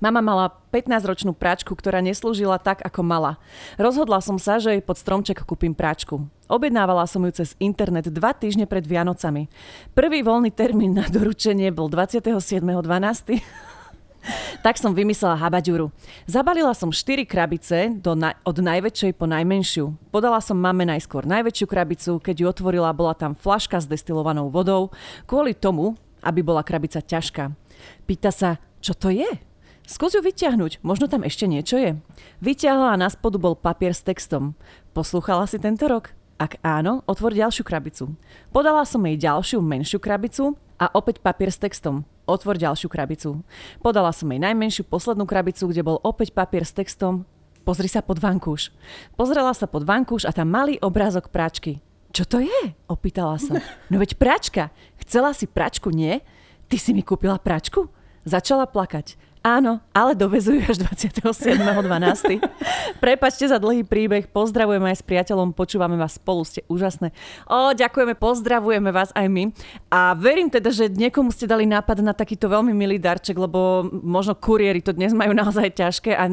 [0.00, 3.36] Mama mala 15-ročnú práčku, ktorá neslúžila tak, ako mala.
[3.76, 6.24] Rozhodla som sa, že jej pod stromček kúpim práčku.
[6.50, 9.46] Objednávala som ju cez internet dva týždne pred Vianocami.
[9.94, 12.66] Prvý voľný termín na doručenie bol 27.12.
[14.60, 15.88] Tak som vymyslela habaďuru.
[16.28, 19.96] Zabalila som 4 krabice do na- od najväčšej po najmenšiu.
[20.12, 24.92] Podala som mame najskôr najväčšiu krabicu, keď ju otvorila, bola tam flaška s destilovanou vodou,
[25.24, 27.48] kvôli tomu, aby bola krabica ťažká.
[28.04, 29.40] Pýta sa, čo to je?
[29.88, 31.96] Skús ju vyťahnuť, možno tam ešte niečo je.
[32.44, 34.52] Vyťahla a na spodu bol papier s textom.
[34.92, 36.12] Poslúchala si tento rok?
[36.40, 38.16] Ak áno, otvor ďalšiu krabicu.
[38.48, 42.08] Podala som jej ďalšiu menšiu krabicu a opäť papier s textom.
[42.24, 43.44] Otvor ďalšiu krabicu.
[43.84, 47.28] Podala som jej najmenšiu poslednú krabicu, kde bol opäť papier s textom.
[47.60, 48.72] Pozri sa pod vankúš.
[49.20, 51.84] Pozrela sa pod vankúš a tam malý obrázok práčky.
[52.08, 52.72] Čo to je?
[52.88, 53.60] Opýtala sa.
[53.92, 54.72] No veď práčka.
[54.96, 56.24] Chcela si práčku, nie?
[56.72, 57.92] Ty si mi kúpila práčku?
[58.24, 59.20] Začala plakať.
[59.40, 62.44] Áno, ale dovezujú až 27.12.
[63.04, 67.08] Prepačte za dlhý príbeh, pozdravujeme aj s priateľom, počúvame vás spolu, ste úžasné.
[67.48, 69.48] O, ďakujeme, pozdravujeme vás aj my.
[69.88, 74.36] A verím teda, že niekomu ste dali nápad na takýto veľmi milý darček, lebo možno
[74.36, 76.28] kuriéri to dnes majú naozaj ťažké a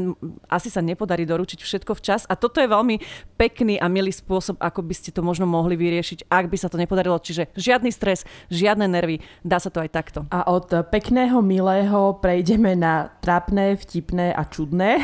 [0.51, 2.27] asi sa nepodarí doručiť všetko včas.
[2.27, 2.99] A toto je veľmi
[3.39, 6.75] pekný a milý spôsob, ako by ste to možno mohli vyriešiť, ak by sa to
[6.75, 7.15] nepodarilo.
[7.23, 10.27] Čiže žiadny stres, žiadne nervy, dá sa to aj takto.
[10.27, 14.97] A od pekného, milého prejdeme na trápne, vtipné a čudné.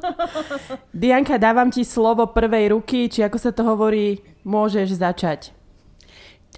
[1.02, 5.40] Dianka, dávam ti slovo prvej ruky, či ako sa to hovorí, môžeš začať.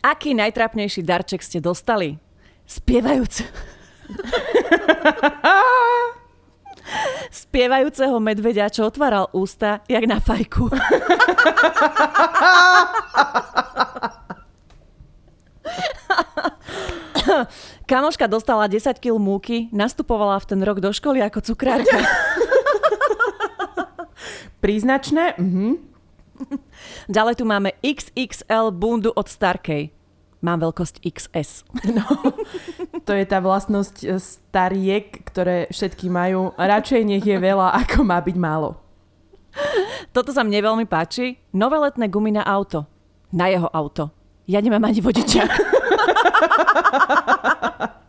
[0.04, 2.20] Aký najtrápnejší darček ste dostali?
[2.68, 3.42] Spievajúc.
[7.32, 10.68] Spievajúceho medveďa, čo otváral ústa, jak na fajku.
[17.84, 22.00] Kamoška dostala 10 kg múky, nastupovala v ten rok do školy ako cukrárka.
[24.64, 25.36] Príznačné?
[25.36, 25.92] Mhm.
[27.06, 29.92] Ďalej tu máme XXL bundu od Starkej.
[30.44, 31.64] Mám veľkosť XS.
[31.96, 32.04] No,
[33.08, 36.52] to je tá vlastnosť e, stariek, ktoré všetky majú.
[36.60, 38.76] Radšej nech je veľa, ako má byť málo.
[40.12, 41.40] Toto sa mne veľmi páči.
[41.56, 42.84] Nové letné gumy na auto.
[43.32, 44.12] Na jeho auto.
[44.44, 45.48] Ja nemám ani vodiča.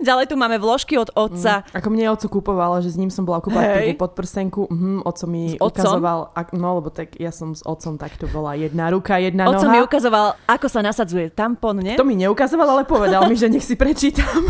[0.00, 1.60] Ďalej tu máme vložky od otca.
[1.76, 3.74] Ako mne oco kúpoval, že s ním som bola kúpať Hej.
[3.76, 8.16] prvú podprsenku, mhm, oco mi ukazoval, ak, no lebo tak ja som s otcom, tak
[8.16, 9.74] to bola jedna ruka, jedna Otco noha.
[9.76, 12.00] mi ukazoval, ako sa nasadzuje tampon, ne?
[12.00, 14.24] To mi neukazoval, ale povedal mi, že nech si prečítam.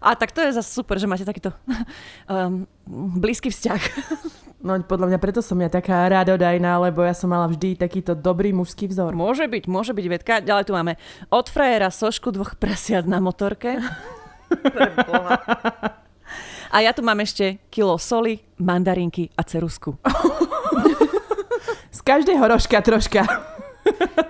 [0.00, 1.52] A tak to je zase super, že máte takýto
[2.32, 2.64] um,
[3.20, 3.82] blízky vzťah.
[4.60, 8.52] No podľa mňa preto som ja taká radodajná, lebo ja som mala vždy takýto dobrý
[8.52, 9.16] mužský vzor.
[9.16, 10.44] Môže byť, môže byť vedka.
[10.44, 11.00] Ďalej tu máme
[11.32, 13.80] od frajera sošku dvoch prasiat na motorke.
[16.70, 19.98] A ja tu mám ešte kilo soli, mandarinky a cerusku.
[21.90, 23.26] Z každého rožka troška.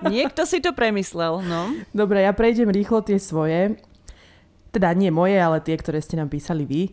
[0.09, 1.69] Niekto si to premyslel, no.
[1.93, 3.77] Dobre, ja prejdem rýchlo tie svoje.
[4.73, 6.89] teda nie moje, ale tie, ktoré ste nám písali vy.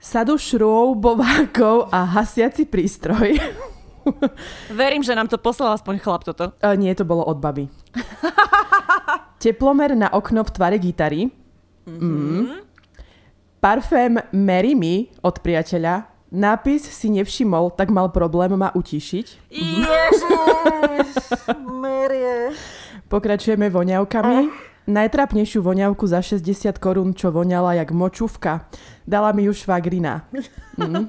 [0.00, 3.36] Sadu šroubovákov a hasiaci prístroj.
[4.80, 6.56] Verím, že nám to poslal aspoň chlap toto.
[6.64, 7.68] Uh, nie, to bolo od baby.
[9.44, 11.28] Teplomer na okno v tvare gitary.
[11.84, 12.64] Mm.
[13.60, 16.08] Parfém Mary Me od priateľa.
[16.32, 19.52] Nápis si nevšimol, tak mal problém ma utišiť.
[19.52, 21.12] Ježiš,
[21.60, 22.56] Marie.
[23.12, 24.69] Pokračujeme voňavkami.
[24.90, 28.66] Najtrapnejšiu voňavku za 60 korún, čo voňala jak močúvka.
[29.06, 30.26] Dala mi ju švagrina.
[30.74, 31.06] Mm.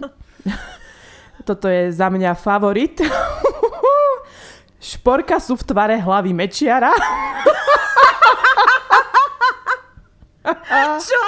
[1.50, 3.02] Toto je za mňa favorit.
[4.82, 6.94] Šporka sú v tvare hlavy mečiara.
[11.02, 11.24] Čo?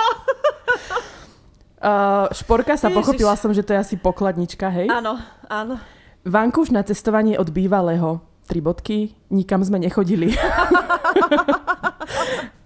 [1.84, 2.98] Uh, šporka sa Ježiš.
[2.98, 4.90] pochopila som, že to je asi pokladnička, hej?
[4.90, 5.20] Áno,
[5.52, 5.78] áno.
[6.26, 8.24] Vankúš na cestovanie od bývalého.
[8.44, 10.36] Tri bodky, nikam sme nechodili.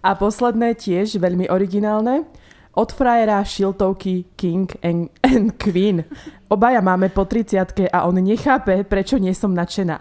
[0.08, 2.26] A posledné tiež veľmi originálne.
[2.78, 6.06] Od frajera šiltovky King and, and Queen.
[6.46, 9.98] Obaja máme po 30 a on nechápe, prečo nie som nadšená.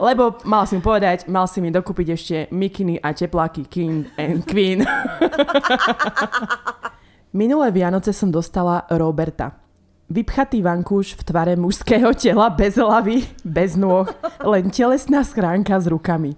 [0.00, 4.48] Lebo mal si mu povedať, mal si mi dokúpiť ešte mikiny a tepláky King and
[4.48, 4.80] Queen.
[7.36, 9.69] Minulé Vianoce som dostala Roberta.
[10.10, 14.10] Vypchatý vankúš v tvare mužského tela bez hlavy, bez nôh,
[14.42, 16.34] len telesná schránka s rukami.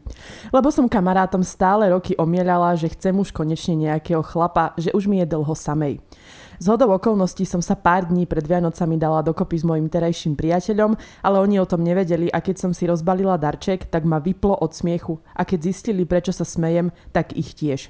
[0.52, 5.24] Lebo som kamarátom stále roky omielala, že chcem už konečne nejakého chlapa, že už mi
[5.24, 6.04] je dlho samej.
[6.58, 10.98] Z hodou okolností som sa pár dní pred Vianocami dala dokopy s mojim terajším priateľom,
[11.24, 14.74] ale oni o tom nevedeli a keď som si rozbalila darček, tak ma vyplo od
[14.74, 17.88] smiechu a keď zistili, prečo sa smejem, tak ich tiež.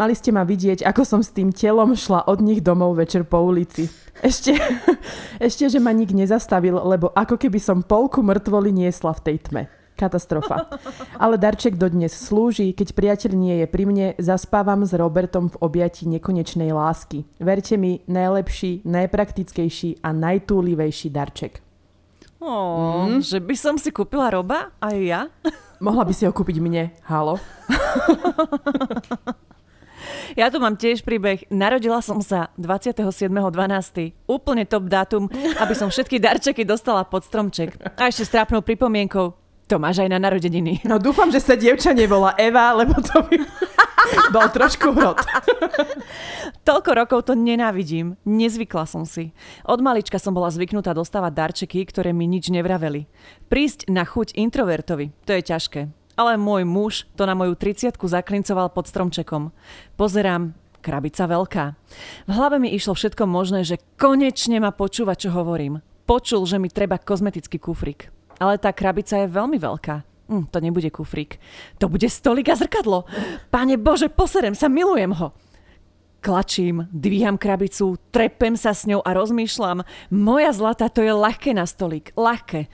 [0.00, 3.44] Mali ste ma vidieť, ako som s tým telom šla od nich domov večer po
[3.44, 3.86] ulici.
[4.24, 4.56] Ešte,
[5.48, 9.81] ešte, že ma nik nezastavil, lebo ako keby som polku mŕtvoly niesla v tej tme.
[10.02, 10.66] Katastrofa.
[11.14, 16.10] Ale darček dodnes slúži, keď priateľ nie je pri mne, zaspávam s Robertom v objati
[16.10, 17.22] nekonečnej lásky.
[17.38, 21.62] Verte mi, najlepší, najpraktickejší a najtúlivejší darček.
[22.42, 23.22] Oh, mm.
[23.22, 24.74] Že by som si kúpila roba?
[24.82, 25.30] Aj ja?
[25.86, 27.38] Mohla by si ho kúpiť mne, halo?
[30.32, 31.44] Ja tu mám tiež príbeh.
[31.52, 33.28] Narodila som sa 27.12.
[34.24, 35.28] Úplne top dátum,
[35.60, 37.76] aby som všetky darčeky dostala pod stromček.
[37.78, 39.41] A ešte s trápnou pripomienkou.
[39.72, 40.84] To máš aj na narodeniny.
[40.84, 43.40] No dúfam, že sa dievča nevolá Eva, lebo to by
[44.28, 45.24] bol trošku hrot.
[46.68, 48.20] Toľko rokov to nenávidím.
[48.28, 49.32] Nezvykla som si.
[49.64, 53.08] Od malička som bola zvyknutá dostávať darčeky, ktoré mi nič nevraveli.
[53.48, 55.88] Prísť na chuť introvertovi, to je ťažké.
[56.20, 59.56] Ale môj muž to na moju 30 zaklincoval pod stromčekom.
[59.96, 60.52] Pozerám,
[60.84, 61.64] krabica veľká.
[62.28, 65.80] V hlave mi išlo všetko možné, že konečne ma počúva, čo hovorím.
[66.04, 68.12] Počul, že mi treba kozmetický kufrik.
[68.42, 70.02] Ale tá krabica je veľmi veľká.
[70.26, 71.38] Hm, to nebude kufrík.
[71.78, 73.06] To bude stolik a zrkadlo.
[73.54, 75.30] Pane Bože, poserem sa, milujem ho.
[76.22, 79.86] Klačím, dvíham krabicu, trepem sa s ňou a rozmýšľam.
[80.10, 82.10] Moja zlata, to je ľahké na stolík.
[82.18, 82.66] Ľahké.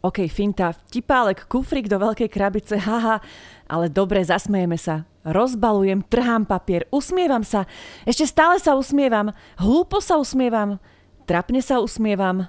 [0.00, 3.20] OK, finta, vtipálek, kufrík do veľkej krabice, haha,
[3.68, 5.04] ale dobre, zasmejeme sa.
[5.28, 7.68] Rozbalujem, trhám papier, usmievam sa,
[8.08, 10.80] ešte stále sa usmievam, hlúpo sa usmievam,
[11.28, 12.48] trapne sa usmievam.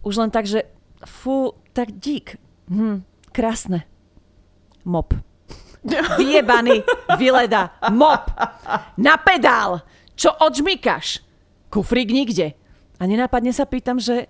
[0.00, 0.64] Už len tak, že
[1.04, 2.40] fú, tak dík.
[2.72, 3.04] Hm,
[3.36, 3.84] krásne.
[4.88, 5.12] Mop.
[6.18, 6.80] Vyjebaný,
[7.20, 8.32] vyleda, mop.
[8.96, 9.84] Na pedál.
[10.16, 11.20] Čo odžmykaš?
[11.68, 12.56] Kufrík nikde.
[12.96, 14.24] A nenápadne sa pýtam, že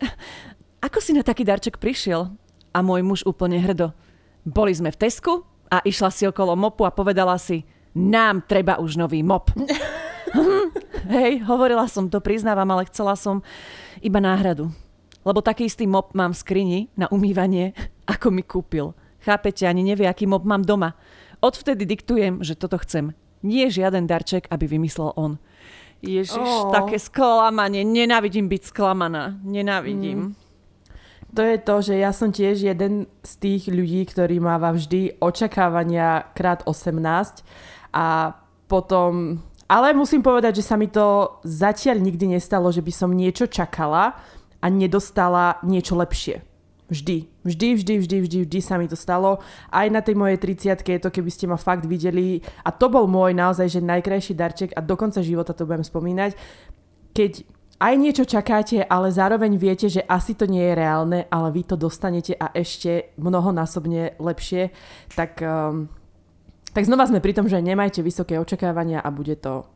[0.82, 2.34] ako si na taký darček prišiel?
[2.74, 3.94] A môj muž úplne hrdo.
[4.42, 7.62] Boli sme v Tesku a išla si okolo mopu a povedala si,
[7.94, 9.54] nám treba už nový mop.
[11.14, 13.40] Hej, hovorila som to, priznávam, ale chcela som
[14.02, 14.74] iba náhradu.
[15.26, 17.74] Lebo taký istý mop mám v skrini na umývanie,
[18.14, 18.94] ako mi kúpil.
[19.26, 20.94] Chápete, ani nevie, aký mop mám doma.
[21.42, 23.10] Odvtedy diktujem, že toto chcem.
[23.42, 25.42] Nie žiaden darček, aby vymyslel on.
[25.98, 26.70] Ježiš, oh.
[26.70, 27.82] také sklamanie.
[27.82, 29.34] Nenávidím byť sklamaná.
[29.42, 30.32] Nenávidím.
[30.32, 30.46] Mm.
[31.36, 36.32] To je to, že ja som tiež jeden z tých ľudí, ktorý máva vždy očakávania
[36.32, 37.44] krát 18
[37.92, 38.32] a
[38.70, 39.42] potom...
[39.66, 44.14] Ale musím povedať, že sa mi to zatiaľ nikdy nestalo, že by som niečo čakala
[44.60, 46.42] a nedostala niečo lepšie.
[46.86, 49.42] Vždy, vždy, vždy, vždy, vždy, vždy sa mi to stalo.
[49.74, 52.38] Aj na tej mojej 30 je to, keby ste ma fakt videli.
[52.62, 56.38] A to bol môj naozaj, že najkrajší darček a do konca života to budem spomínať.
[57.10, 57.42] Keď
[57.82, 61.74] aj niečo čakáte, ale zároveň viete, že asi to nie je reálne, ale vy to
[61.74, 64.70] dostanete a ešte mnohonásobne lepšie,
[65.12, 65.90] tak, um,
[66.70, 69.66] tak znova sme pri tom, že nemajte vysoké očakávania a bude to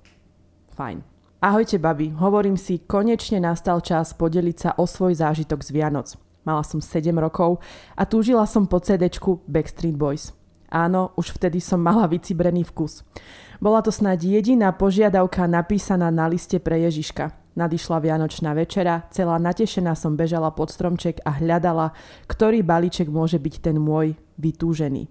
[0.78, 1.09] fajn.
[1.40, 6.12] Ahojte babi, hovorím si, konečne nastal čas podeliť sa o svoj zážitok z Vianoc.
[6.44, 7.64] Mala som 7 rokov
[7.96, 9.08] a túžila som po CD
[9.48, 10.36] Backstreet Boys.
[10.68, 13.08] Áno, už vtedy som mala vycibrený vkus.
[13.56, 17.32] Bola to snáď jediná požiadavka napísaná na liste pre Ježiška.
[17.56, 21.96] Nadišla Vianočná večera, celá natešená som bežala pod stromček a hľadala,
[22.28, 25.08] ktorý balíček môže byť ten môj vytúžený.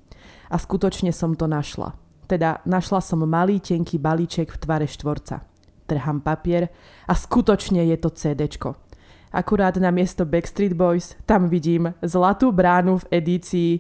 [0.53, 1.97] A skutočne som to našla.
[2.29, 5.48] Teda našla som malý tenký balíček v tvare štvorca.
[5.89, 6.69] Trham papier
[7.09, 8.77] a skutočne je to CDčko.
[9.33, 13.71] Akurát na miesto Backstreet Boys tam vidím zlatú bránu v edícii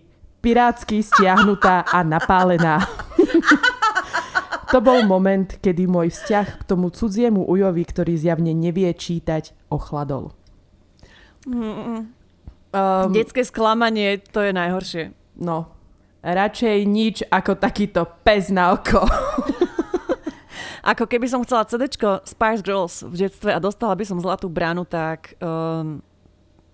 [0.41, 2.81] pirátsky stiahnutá a napálená.
[4.71, 10.31] to bol moment, kedy môj vzťah k tomu cudziemu ujovi, ktorý zjavne nevie čítať, ochladol.
[11.49, 15.03] Um, Detské sklamanie, to je najhoršie.
[15.41, 15.73] No,
[16.21, 19.01] radšej nič ako takýto pes na oko.
[20.89, 21.85] ako keby som chcela CD
[22.25, 26.01] Spice Girls v detstve a dostala by som zlatú bránu, tak um,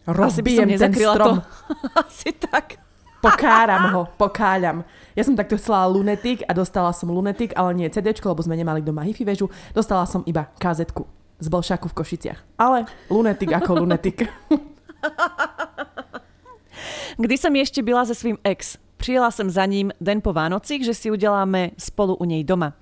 [0.05, 1.35] Rozbijem asi by som ten strom.
[1.35, 1.43] To.
[2.05, 2.79] asi tak.
[3.25, 4.85] Pokáram ho, pokáľam.
[5.17, 8.85] Ja som takto chcela Lunetik a dostala som Lunetik, ale nie CD, lebo sme nemali
[8.85, 9.49] doma hi väžu.
[9.73, 11.09] Dostala som iba kazetku
[11.41, 12.39] z Bolšaku v Košiciach.
[12.61, 14.29] Ale Lunetik ako Lunetik.
[17.17, 20.93] Kdy som ešte byla se svým ex, Přijela jsem za ním den po Vánocích, že
[20.93, 22.73] si uděláme spolu u něj doma.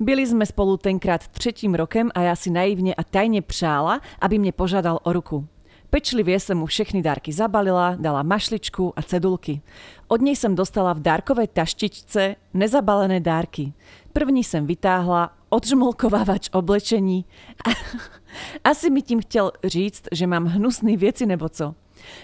[0.00, 4.52] Byli jsme spolu tenkrát třetím rokem a já si naivně a tajně přála, aby mě
[4.52, 5.46] požádal o ruku.
[5.90, 9.60] Pečlivě jsem mu všechny dárky zabalila, dala mašličku a cedulky.
[10.08, 13.72] Od něj jsem dostala v dárkové taštičce nezabalené dárky.
[14.12, 17.24] První jsem vytáhla odžmolkovávač oblečení.
[18.64, 21.74] Asi mi tím chtěl říct, že mám hnusný věci nebo co.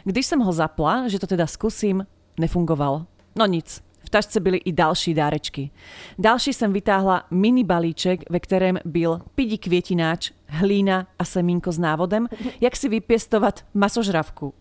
[0.05, 2.07] Když jsem ho zapla, že to teda zkusím,
[2.39, 3.07] nefungoval.
[3.37, 5.71] No nic, v tašce byly i další dárečky.
[6.19, 12.29] Další jsem vytáhla mini balíček, ve kterém byl pidi květináč, hlína a semínko s návodem,
[12.61, 14.55] jak si vypěstovat masožravku.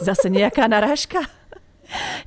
[0.00, 1.18] Zase nějaká narážka?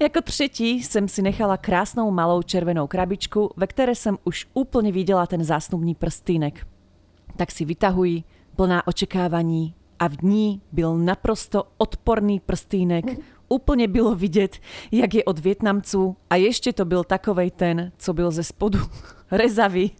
[0.01, 5.27] Jako třetí jsem si nechala krásnou malou červenou krabičku, ve které jsem už úplně viděla
[5.27, 6.67] ten zásnubný prstýnek.
[7.35, 8.23] Tak si vytahuji,
[8.55, 13.05] plná očekávání a v ní byl naprosto odporný prstýnek,
[13.49, 14.59] Úplne bylo vidět,
[14.91, 18.79] jak je od Vietnamců a ještě to byl takovej ten, co byl ze spodu
[19.31, 19.91] rezavý.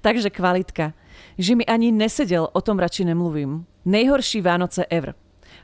[0.00, 0.92] Takže kvalitka.
[1.38, 3.66] Že mi ani nesedel, o tom radši nemluvím.
[3.84, 5.14] Nejhorší Vánoce ever.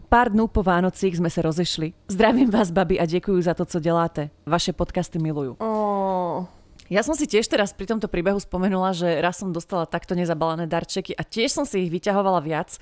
[0.09, 1.91] Pár dnů po Vánocích sme sa rozešli.
[2.07, 4.31] Zdravím vás, babi, a ďakujú za to, co děláte.
[4.47, 5.59] Vaše podcasty milujú.
[5.59, 6.47] Oh.
[6.87, 10.71] Ja som si tiež teraz pri tomto príbehu spomenula, že raz som dostala takto nezabalené
[10.71, 12.79] darčeky a tiež som si ich vyťahovala viac,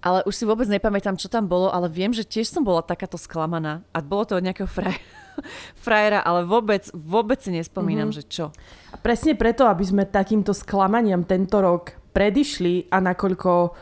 [0.00, 3.18] ale už si vôbec nepamätám, čo tam bolo, ale viem, že tiež som bola takáto
[3.18, 4.96] sklamaná a bolo to od nejakého fraj...
[5.84, 8.26] frajera, ale vôbec, vôbec si nespomínam, mm-hmm.
[8.26, 8.46] že čo.
[8.92, 13.74] A presne preto, aby sme takýmto sklamaniam tento rok predišli a nakoľko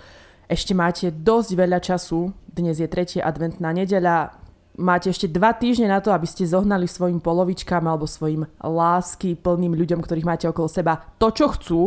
[0.49, 3.21] ešte máte dosť veľa času, dnes je 3.
[3.21, 4.48] adventná nedeľa,
[4.79, 9.75] máte ešte dva týždne na to, aby ste zohnali svojim polovičkám alebo svojim lásky plným
[9.75, 11.81] ľuďom, ktorých máte okolo seba to, čo chcú.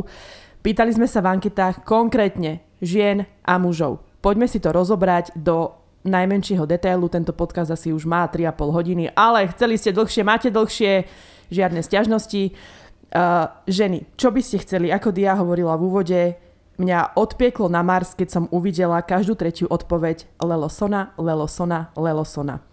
[0.61, 4.03] Pýtali sme sa v anketách konkrétne žien a mužov.
[4.21, 5.73] Poďme si to rozobrať do
[6.05, 7.09] najmenšieho detailu.
[7.09, 11.05] Tento podcast asi už má 3,5 hodiny, ale chceli ste dlhšie, máte dlhšie,
[11.49, 12.53] žiadne stiažnosti.
[13.11, 14.87] Uh, ženy, čo by ste chceli?
[14.87, 16.21] Ako Dia hovorila v úvode,
[16.81, 22.65] Mňa odpieklo na Mars, keď som uvidela každú tretiu odpoveď Lelosona, Lelosona, Lelosona.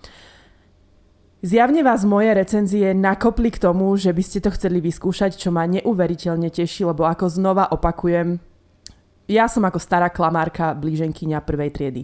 [1.44, 5.68] Zjavne vás moje recenzie nakopli k tomu, že by ste to chceli vyskúšať, čo ma
[5.68, 8.40] neuveriteľne teší, lebo ako znova opakujem,
[9.28, 12.02] ja som ako stará klamárka blíženkyňa prvej triedy.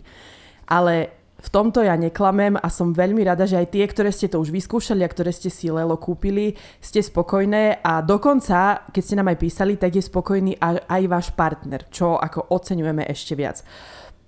[0.68, 4.40] Ale v tomto ja neklamem a som veľmi rada, že aj tie, ktoré ste to
[4.40, 9.28] už vyskúšali a ktoré ste si Lelo kúpili, ste spokojné a dokonca, keď ste nám
[9.28, 10.56] aj písali, tak je spokojný
[10.88, 13.60] aj váš partner, čo ako oceňujeme ešte viac.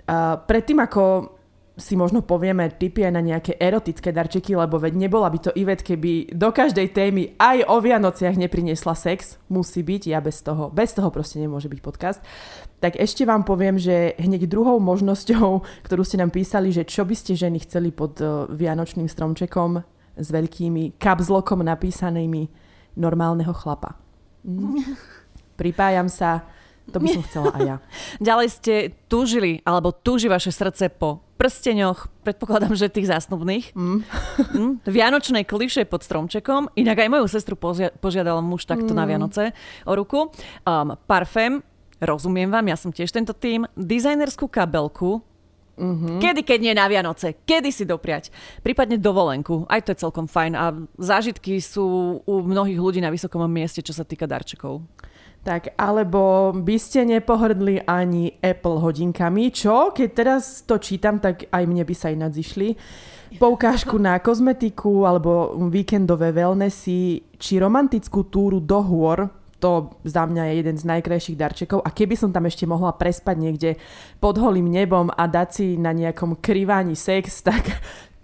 [0.06, 1.35] Uh, predtým ako
[1.76, 5.84] si možno povieme tipy aj na nejaké erotické darčeky, lebo veď nebola by to Ivet,
[5.84, 9.36] keby do každej témy aj o Vianociach nepriniesla sex.
[9.52, 12.24] Musí byť, ja bez toho, bez toho proste nemôže byť podcast.
[12.80, 17.12] Tak ešte vám poviem, že hneď druhou možnosťou, ktorú ste nám písali, že čo by
[17.12, 19.84] ste ženy chceli pod uh, Vianočným stromčekom
[20.16, 22.48] s veľkými kapzlokom napísanými
[22.96, 24.00] normálneho chlapa.
[24.48, 24.80] Mm.
[25.60, 26.48] Pripájam sa,
[26.92, 27.76] to by som chcela aj ja.
[28.28, 28.74] Ďalej ste
[29.10, 33.72] túžili, alebo túži vaše srdce po prsteňoch, predpokladám, že tých zásnubných.
[33.76, 34.00] Mm.
[34.56, 34.80] Mm.
[34.88, 36.72] Vianočnej kliše pod stromčekom.
[36.80, 38.96] Inak aj moju sestru pozia- požiadal muž takto mm.
[38.96, 39.52] na Vianoce
[39.84, 40.32] o ruku.
[40.64, 41.60] Um, parfém,
[42.00, 43.68] rozumiem vám, ja som tiež tento tým.
[43.76, 45.20] Dizajnerskú kabelku,
[45.76, 46.18] Mm-hmm.
[46.24, 47.36] Kedy, keď nie na Vianoce?
[47.44, 48.32] Kedy si dopriať?
[48.64, 49.68] Prípadne dovolenku.
[49.68, 50.52] Aj to je celkom fajn.
[50.56, 54.80] A zážitky sú u mnohých ľudí na vysokom mieste, čo sa týka darčekov.
[55.46, 61.62] Tak, alebo by ste nepohrdli ani Apple hodinkami, čo, keď teraz to čítam, tak aj
[61.70, 62.74] mne by sa ináč zišli.
[63.38, 69.30] poukážku na kozmetiku alebo víkendové wellnessy či romantickú túru do hôr,
[69.62, 73.36] to za mňa je jeden z najkrajších darčekov a keby som tam ešte mohla prespať
[73.38, 73.70] niekde
[74.18, 77.70] pod holým nebom a dať si na nejakom kryváni sex, tak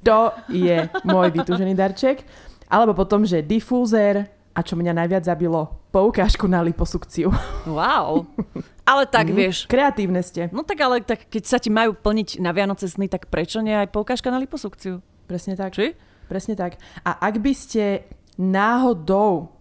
[0.03, 2.27] to je môj vytúžený darček.
[2.67, 7.33] Alebo potom, že difúzer a čo mňa najviac zabilo, poukážku na liposukciu.
[7.65, 8.29] Wow.
[8.85, 9.57] Ale tak mm, vieš.
[9.65, 10.53] Kreatívne ste.
[10.53, 13.73] No tak ale tak, keď sa ti majú plniť na Vianoce sny, tak prečo nie
[13.73, 15.01] aj poukážka na liposukciu?
[15.25, 15.73] Presne tak.
[15.73, 15.97] Či?
[16.29, 16.77] Presne tak.
[17.07, 18.05] A ak by ste
[18.37, 19.53] náhodou,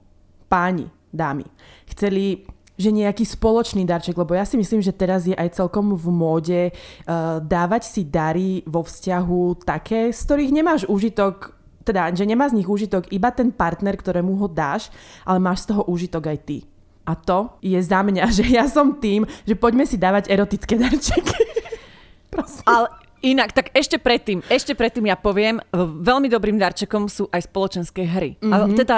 [0.51, 1.47] páni, dámy,
[1.87, 2.43] chceli
[2.81, 6.61] že nejaký spoločný darček, lebo ja si myslím, že teraz je aj celkom v móde
[6.73, 12.61] uh, dávať si dary vo vzťahu také, z ktorých nemáš užitok teda, že nemá z
[12.61, 14.89] nich úžitok iba ten partner, ktorému ho dáš,
[15.25, 16.57] ale máš z toho úžitok aj ty.
[17.05, 21.37] A to je za mňa, že ja som tým, že poďme si dávať erotické darčeky.
[22.33, 22.63] Prosím.
[22.63, 22.87] Ale
[23.21, 28.39] inak, tak ešte predtým, ešte predtým ja poviem, veľmi dobrým darčekom sú aj spoločenské hry.
[28.39, 28.53] Mm-hmm.
[28.53, 28.77] A mhm.
[28.77, 28.97] teda,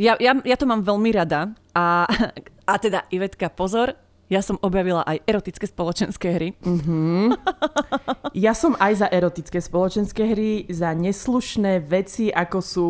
[0.00, 2.08] ja, ja, ja to mám veľmi rada a,
[2.72, 3.94] a teda Ivetka, pozor,
[4.32, 6.48] ja som objavila aj erotické spoločenské hry.
[6.64, 7.36] Mm-hmm.
[8.32, 12.86] Ja som aj za erotické spoločenské hry, za neslušné veci, ako sú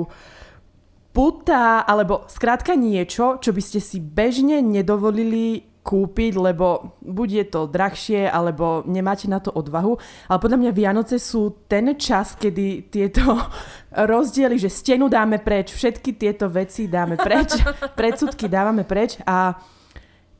[1.10, 7.60] puta, alebo skrátka niečo, čo by ste si bežne nedovolili kúpiť, lebo buď je to
[7.66, 9.98] drahšie, alebo nemáte na to odvahu.
[10.30, 13.34] Ale podľa mňa Vianoce sú ten čas, kedy tieto
[14.14, 17.58] rozdiely, že stenu dáme preč, všetky tieto veci dáme preč,
[17.98, 19.58] predsudky dávame preč a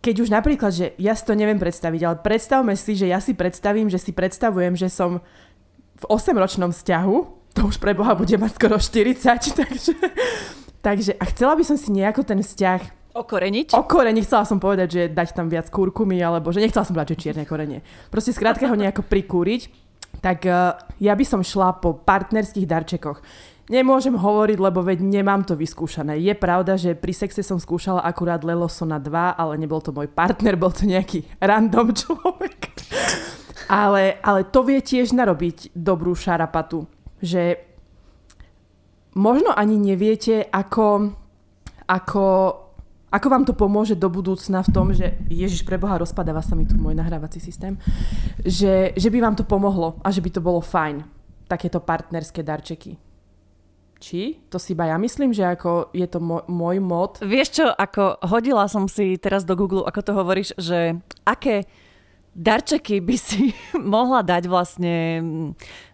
[0.03, 3.39] keď už napríklad, že ja si to neviem predstaviť, ale predstavme si, že ja si
[3.39, 5.23] predstavím, že si predstavujem, že som
[6.03, 7.17] v 8-ročnom vzťahu,
[7.55, 9.23] to už pre Boha bude mať skoro 40,
[9.63, 9.93] takže,
[10.83, 13.77] takže a chcela by som si nejako ten vzťah Okoreniť?
[13.77, 17.29] Okoreniť, chcela som povedať, že dať tam viac kurkumy, alebo že nechcela som dať, že
[17.29, 17.85] čierne korenie.
[18.09, 19.69] Proste skrátka ho nejako prikúriť.
[20.25, 23.21] Tak uh, ja by som šla po partnerských darčekoch.
[23.73, 26.21] Nemôžem hovoriť, lebo veď nemám to vyskúšané.
[26.21, 30.61] Je pravda, že pri sexe som skúšala akurát Lelosona 2, ale nebol to môj partner,
[30.61, 32.69] bol to nejaký random človek.
[33.73, 36.85] ale, ale to vie tiež narobiť dobrú šarapatu.
[37.25, 37.65] Že
[39.17, 41.17] možno ani neviete, ako,
[41.89, 42.25] ako,
[43.09, 46.77] ako vám to pomôže do budúcna v tom, že Ježiš preboha, rozpadáva sa mi tu
[46.77, 47.81] môj nahrávací systém,
[48.45, 51.09] že, že by vám to pomohlo a že by to bolo fajn.
[51.49, 53.12] Takéto partnerské darčeky.
[54.03, 54.43] Či?
[54.51, 56.19] To si iba ja myslím, že ako je to
[56.51, 57.23] môj mod.
[57.23, 61.71] Vieš čo, ako hodila som si teraz do Google, ako to hovoríš, že aké
[62.35, 65.23] darčeky by si mohla dať vlastne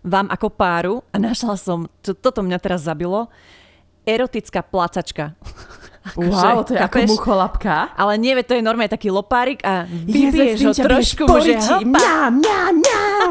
[0.01, 3.29] vám ako páru a našla som, to, toto mňa teraz zabilo,
[4.09, 5.37] erotická placačka.
[6.17, 7.93] Wow, to je ako mucholapka.
[7.93, 13.31] Ale nie, to je normálne taký lopárik a vypiješ ho trošku, že mňam, mňam, mňam.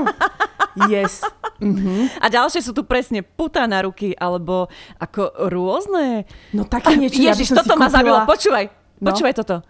[0.91, 1.25] Yes.
[1.57, 2.21] Mm-hmm.
[2.21, 4.69] A ďalšie sú tu presne puta na ruky, alebo
[5.01, 6.29] ako rôzne.
[6.53, 8.69] No také niečo, Ježiš, ja toto ma zabilo, počúvaj,
[9.01, 9.09] no?
[9.09, 9.65] počúvaj toto.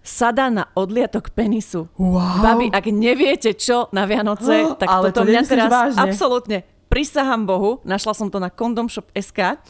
[0.00, 1.86] Sada na odliatok penisu.
[2.00, 2.40] Wow.
[2.40, 6.00] Babi, ak neviete čo na Vianoce, oh, tak ale toto to mňa teraz vážne.
[6.00, 6.58] absolútne
[6.90, 9.62] prisahám Bohu, našla som to na condomshop.sk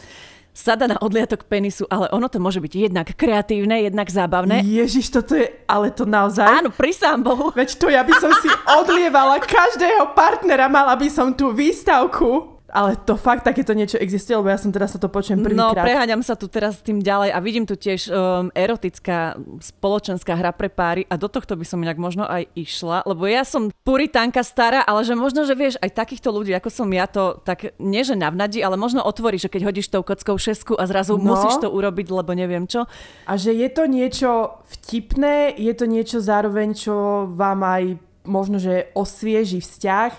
[0.61, 4.61] sada na odliatok penisu, ale ono to môže byť jednak kreatívne, jednak zábavné.
[4.61, 6.45] Ježiš, toto je, ale to naozaj...
[6.45, 7.49] Áno, prisám Bohu.
[7.57, 8.53] Veď to ja by som si
[8.85, 12.60] odlievala každého partnera, mala by som tú výstavku.
[12.71, 15.75] Ale to fakt takéto niečo existuje, lebo ja som teraz sa to počujem prvýkrát.
[15.75, 20.55] No, preháňam sa tu teraz tým ďalej a vidím tu tiež um, erotická spoločenská hra
[20.55, 24.41] pre páry a do tohto by som inak možno aj išla, lebo ja som puritánka
[24.47, 28.07] stará, ale že možno, že vieš, aj takýchto ľudí, ako som ja, to tak nie,
[28.07, 31.35] že navnadí, ale možno otvorí, že keď hodíš tou kockou šesku a zrazu no.
[31.35, 32.87] musíš to urobiť, lebo neviem čo.
[33.27, 37.85] A že je to niečo vtipné, je to niečo zároveň, čo vám aj
[38.29, 40.13] možno, že osvieži vzťah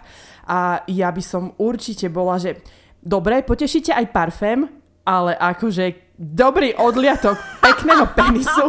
[0.52, 2.60] a ja by som určite bola, že
[3.00, 4.68] dobre, potešíte aj parfém,
[5.08, 8.68] ale akože dobrý odliatok pekného penisu.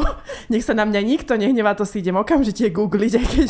[0.52, 3.48] Nech sa na mňa nikto nehnevá, to si idem okamžite googliť, aj keď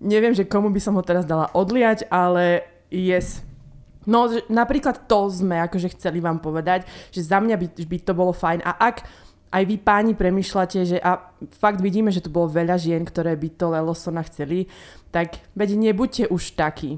[0.00, 3.44] neviem, že komu by som ho teraz dala odliať, ale yes.
[4.08, 8.32] No napríklad to sme akože chceli vám povedať, že za mňa by, by to bolo
[8.32, 8.64] fajn.
[8.64, 9.04] A ak
[9.52, 11.20] aj vy páni premyšľate, že a
[11.60, 14.64] fakt vidíme, že tu bolo veľa žien, ktoré by to Lelosona chceli,
[15.12, 16.96] tak veď nebuďte už takí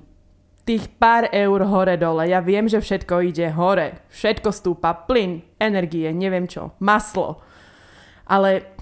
[0.64, 2.30] tých pár eur hore-dole.
[2.30, 4.06] Ja viem, že všetko ide hore.
[4.12, 4.94] Všetko stúpa.
[5.06, 7.42] Plyn, energie, neviem čo, maslo.
[8.30, 8.76] Ale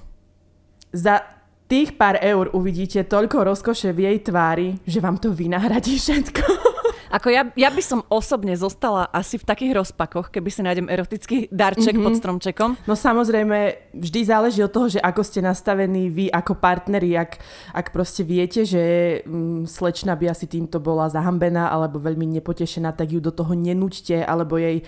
[0.92, 1.24] za
[1.68, 6.44] tých pár eur uvidíte toľko rozkoše v jej tvári, že vám to vynahradí všetko.
[7.08, 11.48] Ako ja, ja by som osobne zostala asi v takých rozpakoch, keby si nájdem erotický
[11.48, 12.06] darček mm-hmm.
[12.06, 12.70] pod stromčekom.
[12.84, 17.40] No samozrejme, vždy záleží od toho, že ako ste nastavení vy ako partneri, ak,
[17.72, 18.82] ak proste viete, že
[19.24, 24.20] mm, slečna by asi týmto bola zahambená alebo veľmi nepotešená, tak ju do toho nenúďte,
[24.20, 24.84] alebo jej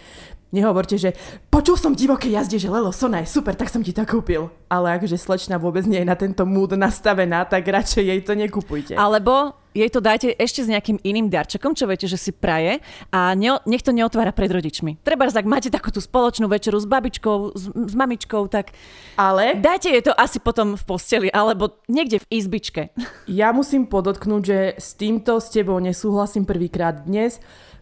[0.51, 1.15] Nehovorte, že
[1.47, 4.51] počul som divoké jazde, že Lelo Sona je super, tak som ti to kúpil.
[4.67, 8.99] Ale akože slečna vôbec nie je na tento mood nastavená, tak radšej jej to nekupujte.
[8.99, 12.83] Alebo jej to dajte ešte s nejakým iným darčekom, čo viete, že si praje
[13.15, 14.99] a ne, nech to neotvára pred rodičmi.
[15.07, 18.75] Treba, ak máte takú tú spoločnú večeru s babičkou, s, s mamičkou, tak
[19.15, 19.55] Ale...
[19.55, 22.91] dajte jej to asi potom v posteli alebo niekde v izbičke.
[23.31, 27.39] Ja musím podotknúť, že s týmto s tebou nesúhlasím prvýkrát dnes,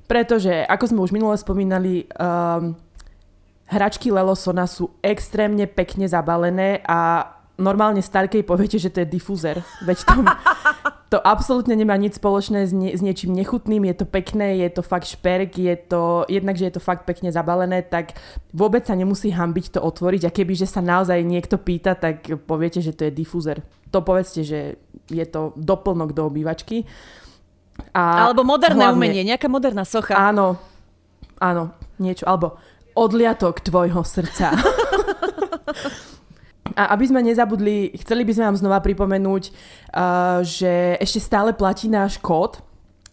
[0.09, 2.73] pretože, ako sme už minule spomínali, um,
[3.69, 7.31] hračky Lelosona sú extrémne pekne zabalené a
[7.61, 9.61] normálne Starkej poviete, že to je difúzer.
[9.85, 10.15] Veď to,
[11.13, 14.81] to absolútne nemá nič spoločné s, nie, s niečím nechutným, je to pekné, je to
[14.81, 18.17] fakt šperk, je to, jednak, že je to fakt pekne zabalené, tak
[18.55, 22.81] vôbec sa nemusí hambiť to otvoriť a keby, že sa naozaj niekto pýta, tak poviete,
[22.81, 23.61] že to je difúzer.
[23.93, 24.79] To povedzte, že
[25.11, 26.87] je to doplnok do obývačky.
[27.95, 30.15] A alebo moderné hlavne, umenie, nejaká moderná socha.
[30.15, 30.59] Áno,
[31.39, 32.59] áno, niečo, alebo
[32.99, 34.55] odliatok tvojho srdca.
[36.79, 41.91] A aby sme nezabudli, chceli by sme vám znova pripomenúť, uh, že ešte stále platí
[41.91, 42.63] náš kód,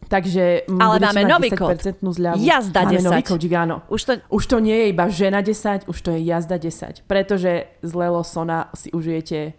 [0.05, 1.82] Takže Ale máme nový kód.
[1.82, 2.38] Zľavu.
[2.38, 3.09] Jazda máme 10.
[3.09, 3.82] nový kód, áno.
[3.89, 4.13] Už to...
[4.30, 7.09] už to nie je iba žena 10, už to je jazda 10.
[7.09, 9.57] Pretože z Lelo Sona si užijete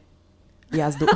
[0.71, 1.11] jazdu.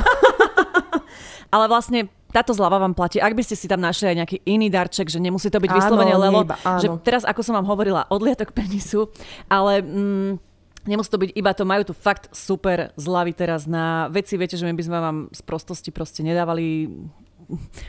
[1.55, 3.19] Ale vlastne táto zľava vám platí.
[3.19, 6.15] Ak by ste si tam našli aj nejaký iný darček, že nemusí to byť vyslovene
[6.15, 9.11] lelo, iba, že teraz, ako som vám hovorila, odliatok penisu,
[9.51, 9.83] ale...
[9.83, 10.35] Mm,
[10.81, 14.65] Nemusí to byť iba to, majú tu fakt super zľavy teraz na veci, viete, že
[14.65, 16.89] my by sme vám z prostosti proste nedávali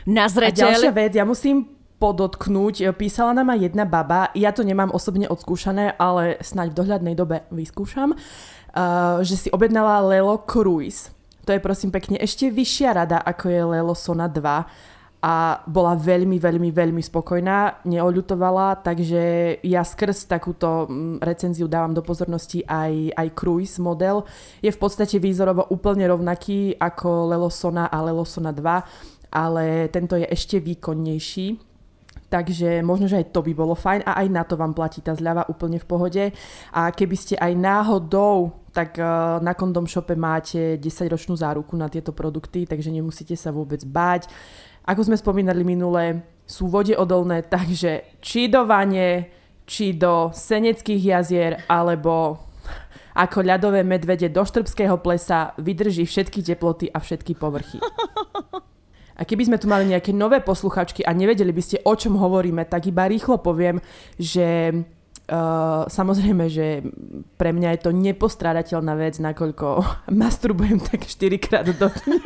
[0.04, 0.68] na zreteľ.
[0.68, 1.72] A ďalšia vec, ja musím
[2.02, 7.14] podotknúť, písala nám aj jedna baba, ja to nemám osobne odskúšané, ale snáď v dohľadnej
[7.14, 11.11] dobe vyskúšam, uh, že si objednala Lelo Cruise.
[11.42, 16.34] To je prosím pekne ešte vyššia rada, ako je Lelo Sona 2 a bola veľmi,
[16.42, 23.28] veľmi, veľmi spokojná, neoľutovala, takže ja skrz takúto mm, recenziu dávam do pozornosti aj, aj
[23.38, 24.26] Cruise model.
[24.58, 30.58] Je v podstate výzorovo úplne rovnaký ako Lelosona a Lelosona 2, ale tento je ešte
[30.58, 31.71] výkonnejší.
[32.32, 35.12] Takže možno, že aj to by bolo fajn a aj na to vám platí tá
[35.12, 36.24] zľava úplne v pohode.
[36.72, 39.04] A keby ste aj náhodou tak eh,
[39.44, 44.32] na Kondom Shope máte 10-ročnú záruku na tieto produkty, takže nemusíte sa vôbec báť.
[44.88, 49.28] Ako sme spomínali minule, sú vodeodolné, takže či do vane,
[49.68, 52.48] či do Seneckých jazier, alebo
[53.12, 57.76] ako ľadové medvede do Štrbského plesa vydrží všetky teploty a všetky povrchy.
[59.16, 62.64] A keby sme tu mali nejaké nové posluchačky a nevedeli by ste, o čom hovoríme,
[62.68, 63.80] tak iba rýchlo poviem,
[64.16, 64.72] že
[65.22, 66.82] Uh, samozrejme, že
[67.38, 69.80] pre mňa je to nepostrádateľná vec, nakoľko
[70.20, 72.20] masturbujem tak 4 krát do dňa.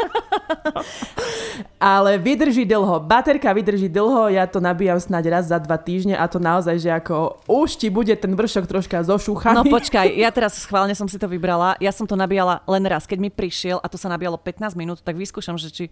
[1.76, 3.05] Ale vydrží dlho.
[3.05, 6.89] Baterka vydrží dlho, ja to nabíjam snáď raz za dva týždne a to naozaj, že
[6.89, 9.61] ako už ti bude ten vršok troška zošúchaný.
[9.61, 11.76] No počkaj, ja teraz schválne som si to vybrala.
[11.84, 15.05] Ja som to nabíjala len raz, keď mi prišiel a to sa nabíjalo 15 minút,
[15.05, 15.84] tak vyskúšam, že či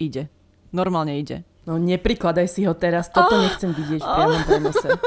[0.00, 0.32] ide.
[0.72, 1.44] Normálne ide.
[1.68, 4.88] No neprikladaj si ho teraz, toto oh, nechcem vidieť v priamom prenose.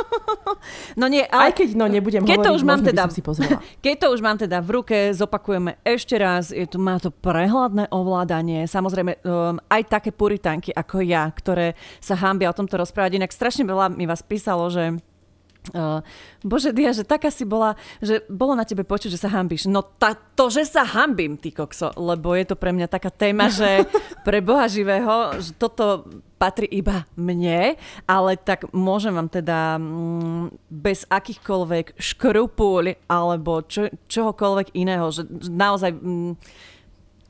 [0.95, 1.49] No nie, ale...
[1.49, 3.59] Aj keď no nebudem keď hovoriť, to už mám teda, si pozrela.
[3.83, 7.91] Keď to už mám teda v ruke, zopakujeme ešte raz, je to, má to prehľadné
[7.91, 13.35] ovládanie, samozrejme um, aj také puritánky ako ja, ktoré sa hámbia o tomto rozprávať, inak
[13.35, 15.03] strašne veľa mi vás písalo, že
[15.71, 16.03] Uh,
[16.43, 19.71] Bože Dia, že taká si bola, že bolo na tebe počuť, že sa hambíš.
[19.71, 23.47] No ta, to, že sa hambím, ty kokso, lebo je to pre mňa taká téma,
[23.47, 23.87] že
[24.27, 26.03] pre Boha živého, že toto
[26.35, 34.75] patrí iba mne, ale tak môžem vám teda mm, bez akýchkoľvek škrupúľ alebo čo, čohokoľvek
[34.75, 35.95] iného, že naozaj...
[35.95, 36.35] Mm,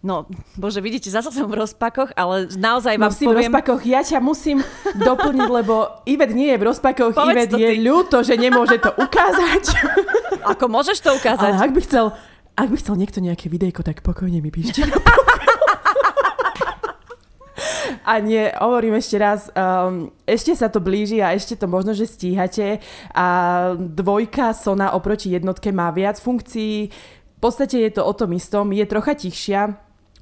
[0.04, 0.28] No,
[0.60, 3.48] bože, vidíte, zase som v rozpakoch, ale naozaj vám no, si poviem...
[3.48, 4.60] v rozpakoch, ja ťa musím
[5.00, 7.80] doplniť, lebo Ivet nie je v rozpakoch, Povedz Ivet je ty.
[7.80, 9.64] ľúto, že nemôže to ukázať.
[10.44, 11.56] Ako môžeš to ukázať?
[11.56, 12.12] Ale ak by chcel,
[12.60, 14.84] ak by chcel niekto nejaké videjko, tak pokojne mi píšte.
[18.04, 22.04] A nie, hovorím ešte raz, um, ešte sa to blíži a ešte to možno, že
[22.04, 22.84] stíhate.
[23.16, 23.28] A
[23.80, 26.92] dvojka Sona oproti jednotke má viac funkcií.
[26.92, 29.80] V podstate je to o tom istom, je trocha tichšia,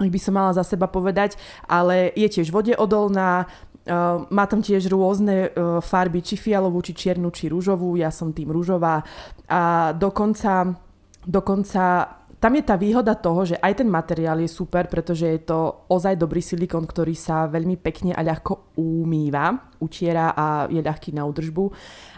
[0.09, 1.37] by som mala za seba povedať,
[1.67, 3.45] ale je tiež vodeodolná,
[3.81, 7.97] Uh, má tam tiež rôzne uh, farby, či fialovú, či čiernu, či rúžovú.
[7.97, 9.01] Ja som tým rúžová.
[9.49, 10.77] A dokonca,
[11.25, 15.85] dokonca tam je tá výhoda toho, že aj ten materiál je super, pretože je to
[15.93, 21.29] ozaj dobrý silikon, ktorý sa veľmi pekne a ľahko umýva, utiera a je ľahký na
[21.29, 21.69] údržbu.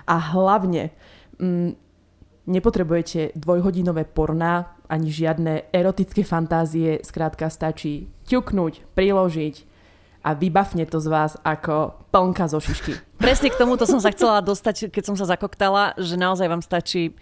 [0.08, 0.96] A hlavne
[1.40, 1.83] mm,
[2.46, 9.56] nepotrebujete dvojhodinové porná ani žiadne erotické fantázie, skrátka stačí ťuknúť, priložiť
[10.24, 12.96] a vybafne to z vás ako plnka zo šišky.
[13.20, 17.16] Presne k tomuto som sa chcela dostať, keď som sa zakoktala, že naozaj vám stačí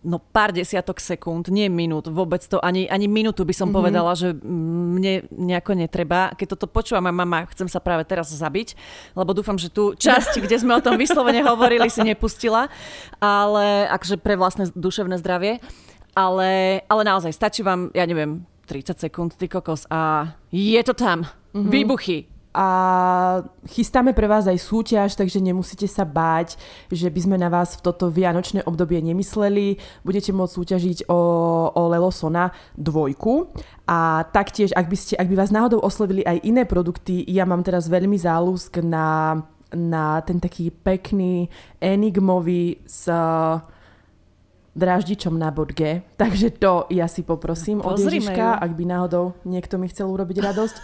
[0.00, 3.76] no pár desiatok sekúnd, nie minút, vôbec to, ani, ani minútu by som mm-hmm.
[3.76, 6.32] povedala, že mne nejako netreba.
[6.32, 8.72] Keď toto počúva moja mama, chcem sa práve teraz zabiť,
[9.12, 12.72] lebo dúfam, že tú časť, kde sme o tom vyslovene hovorili, si nepustila,
[13.20, 15.60] ale akže pre vlastné duševné zdravie.
[16.10, 21.22] Ale, ale naozaj, stačí vám, ja neviem, 30 sekúnd, ty kokos a je to tam.
[21.54, 21.70] Mm-hmm.
[21.70, 22.18] Výbuchy,
[22.50, 22.68] a
[23.70, 26.58] chystáme pre vás aj súťaž, takže nemusíte sa báť,
[26.90, 29.78] že by sme na vás v toto vianočné obdobie nemysleli.
[30.02, 31.20] Budete môcť súťažiť o,
[31.70, 33.54] o Lelosona dvojku
[33.86, 37.62] a taktiež, ak by, ste, ak by vás náhodou oslovili aj iné produkty, ja mám
[37.62, 39.38] teraz veľmi záľusk na,
[39.70, 41.46] na ten taký pekný
[41.78, 43.06] enigmový s
[44.74, 49.90] dráždičom na bodge, takže to ja si poprosím od Ježiška, ak by náhodou niekto mi
[49.90, 50.76] chcel urobiť radosť.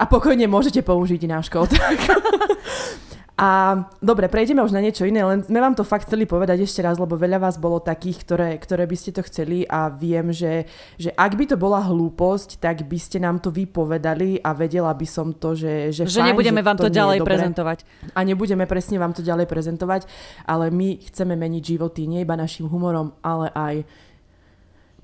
[0.00, 1.68] A pokojne môžete použiť náš kód.
[3.34, 6.86] A dobre, prejdeme už na niečo iné, len sme vám to fakt chceli povedať ešte
[6.86, 10.70] raz, lebo veľa vás bolo takých, ktoré, ktoré by ste to chceli a viem, že,
[10.94, 15.02] že ak by to bola hlúposť, tak by ste nám to vypovedali a vedela by
[15.02, 17.78] som to, že Že, že fajn, nebudeme že vám to, to ďalej prezentovať.
[18.14, 20.06] A nebudeme presne vám to ďalej prezentovať,
[20.46, 23.74] ale my chceme meniť životy nie iba našim humorom, ale aj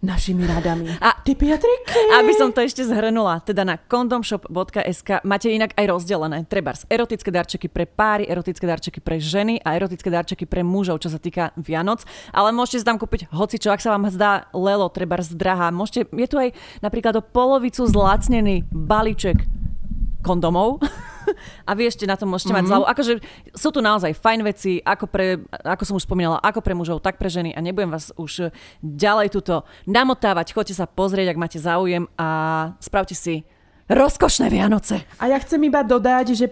[0.01, 0.89] našimi radami.
[1.01, 2.01] A typy a triky.
[2.17, 6.49] Aby som to ešte zhrnula, teda na condomshop.sk máte inak aj rozdelené.
[6.49, 11.13] Trebárs erotické darčeky pre páry, erotické darčeky pre ženy a erotické darčeky pre mužov, čo
[11.13, 12.09] sa týka Vianoc.
[12.33, 15.69] Ale môžete si tam kúpiť hoci čo, ak sa vám zdá Lelo, trebárs drahá.
[15.69, 19.60] Môžete, je tu aj napríklad o polovicu zlacnený balíček
[20.23, 20.81] kondomov.
[21.69, 22.57] a vy ešte na tom môžete mm-hmm.
[22.61, 22.71] mať mhm.
[22.71, 22.85] zľavu.
[22.89, 23.13] Akože
[23.55, 27.17] sú tu naozaj fajn veci, ako, pre, ako som už spomínala, ako pre mužov, tak
[27.17, 30.53] pre ženy a nebudem vás už ďalej tuto namotávať.
[30.55, 32.29] Choďte sa pozrieť, ak máte záujem a
[32.79, 33.43] spravte si
[33.91, 35.03] rozkošné Vianoce.
[35.19, 36.47] A ja chcem iba dodať, že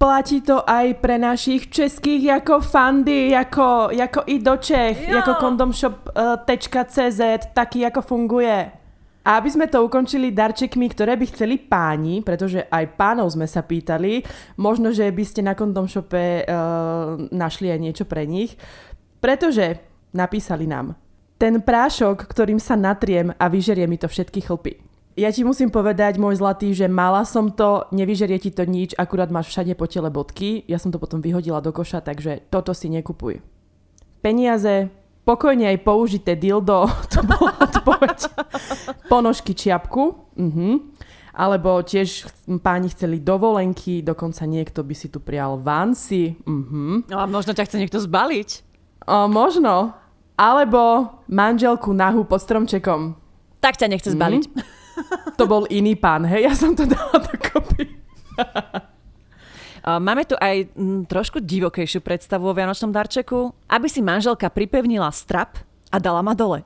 [0.00, 5.14] platí to aj pre našich českých ako fandy, ako, ako i do Čech, jo.
[5.22, 7.20] ako condomshop.cz,
[7.54, 8.81] taký ako funguje.
[9.22, 13.62] A aby sme to ukončili darčekmi, ktoré by chceli páni, pretože aj pánov sme sa
[13.62, 14.26] pýtali,
[14.58, 18.58] možno, že by ste na kondom shope uh, našli aj niečo pre nich,
[19.22, 19.78] pretože
[20.10, 20.98] napísali nám,
[21.38, 24.78] ten prášok, ktorým sa natriem a vyžerie mi to všetky chlpy.
[25.12, 29.28] Ja ti musím povedať, môj zlatý, že mala som to, nevyžerie ti to nič, akurát
[29.28, 30.64] máš všade po tele bodky.
[30.64, 33.44] Ja som to potom vyhodila do koša, takže toto si nekupuj.
[34.24, 34.88] Peniaze,
[35.22, 38.18] pokojne aj použité dildo, to bola odpoveď.
[39.06, 40.72] Ponožky čiapku, uh-huh.
[41.34, 42.26] alebo tiež
[42.60, 46.38] páni chceli dovolenky, dokonca niekto by si tu prial vansy.
[46.42, 47.06] Uh-huh.
[47.06, 48.50] No a možno ťa chce niekto zbaliť.
[49.06, 49.94] O, možno.
[50.38, 53.14] Alebo manželku nahu pod stromčekom.
[53.62, 54.44] Tak ťa nechce zbaliť.
[54.48, 55.38] Mm-hmm.
[55.38, 56.50] To bol iný pán, hej?
[56.50, 57.94] Ja som to dala dokopy.
[59.82, 65.58] Máme tu aj m, trošku divokejšiu predstavu o Vianočnom darčeku, aby si manželka pripevnila strap
[65.90, 66.62] a dala ma dole.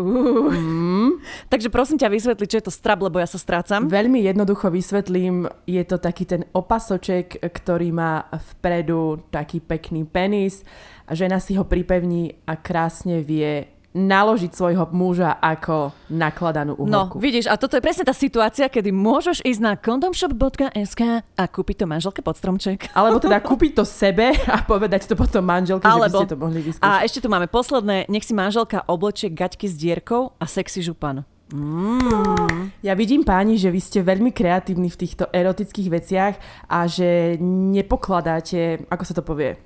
[0.00, 0.52] Uh.
[0.52, 1.10] Mm.
[1.52, 3.88] Takže prosím ťa vysvetli, čo je to strap, lebo ja sa strácam.
[3.88, 10.64] Veľmi jednoducho vysvetlím, je to taký ten opasoček, ktorý má vpredu taký pekný penis
[11.04, 17.18] a žena si ho pripevní a krásne vie naložiť svojho muža ako nakladanú uhorku.
[17.18, 21.82] No, vidíš, a toto je presne tá situácia, kedy môžeš ísť na condomshop.sk a kúpiť
[21.82, 22.86] to manželke pod stromček.
[22.98, 26.38] Alebo teda kúpiť to sebe a povedať to potom manželke, Alebo, že by ste to
[26.38, 26.86] mohli vyskúšať.
[26.86, 31.26] A ešte tu máme posledné, nech si manželka oblečie gaťky s dierkou a sexy župan.
[31.50, 32.70] Mm.
[32.86, 36.34] Ja vidím páni, že vy ste veľmi kreatívni v týchto erotických veciach
[36.70, 39.58] a že nepokladáte, ako sa to povie,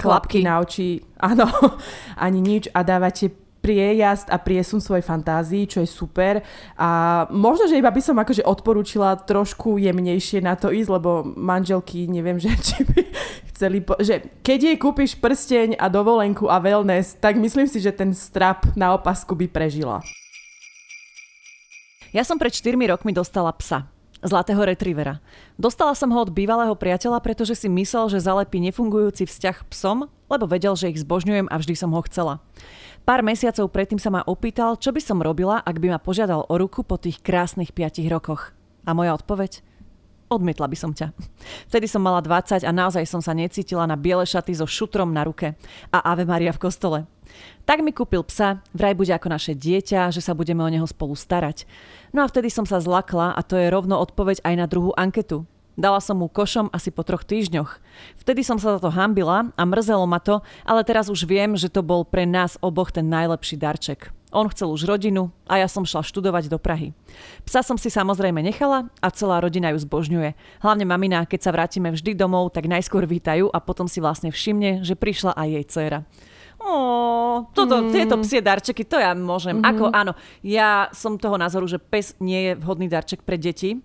[0.00, 1.44] klapky na oči, áno,
[2.24, 6.40] ani nič a dávate priejazd a priesun svojej fantázii, čo je super.
[6.80, 12.08] A možno, že iba by som akože odporúčila trošku jemnejšie na to ísť, lebo manželky,
[12.08, 13.00] neviem, že či by
[13.52, 13.78] chceli...
[13.84, 18.16] Po- že keď jej kúpiš prsteň a dovolenku a wellness, tak myslím si, že ten
[18.16, 20.00] strap na opasku by prežila.
[22.10, 23.86] Ja som pred 4 rokmi dostala psa.
[24.20, 25.16] Zlatého retrievera.
[25.56, 30.44] Dostala som ho od bývalého priateľa, pretože si myslel, že zalepí nefungujúci vzťah psom, lebo
[30.44, 32.44] vedel, že ich zbožňujem a vždy som ho chcela.
[33.10, 36.54] Pár mesiacov predtým sa ma opýtal, čo by som robila, ak by ma požiadal o
[36.54, 38.54] ruku po tých krásnych 5 rokoch.
[38.86, 39.66] A moja odpoveď?
[40.30, 41.10] odmietla by som ťa.
[41.66, 45.26] Vtedy som mala 20 a naozaj som sa necítila na biele šaty so šutrom na
[45.26, 45.58] ruke
[45.90, 46.98] a Ave Maria v kostole.
[47.66, 51.18] Tak mi kúpil psa, vraj bude ako naše dieťa, že sa budeme o neho spolu
[51.18, 51.66] starať.
[52.14, 55.50] No a vtedy som sa zlakla a to je rovno odpoveď aj na druhú anketu.
[55.78, 57.78] Dala som mu košom asi po troch týždňoch.
[58.20, 61.70] Vtedy som sa za to hambila a mrzelo ma to, ale teraz už viem, že
[61.70, 64.10] to bol pre nás oboch ten najlepší darček.
[64.30, 66.94] On chcel už rodinu a ja som šla študovať do Prahy.
[67.42, 70.62] Psa som si samozrejme nechala a celá rodina ju zbožňuje.
[70.62, 74.86] Hlavne mamina, keď sa vrátime vždy domov, tak najskôr vítajú a potom si vlastne všimne,
[74.86, 75.98] že prišla aj jej dcéra.
[76.60, 77.90] Ó, toto, mm.
[77.90, 79.58] tieto psie darčeky, to ja môžem.
[79.58, 79.70] Mm-hmm.
[79.72, 80.12] Ako, áno,
[80.44, 83.80] ja som toho názoru, že pes nie je vhodný darček pre deti,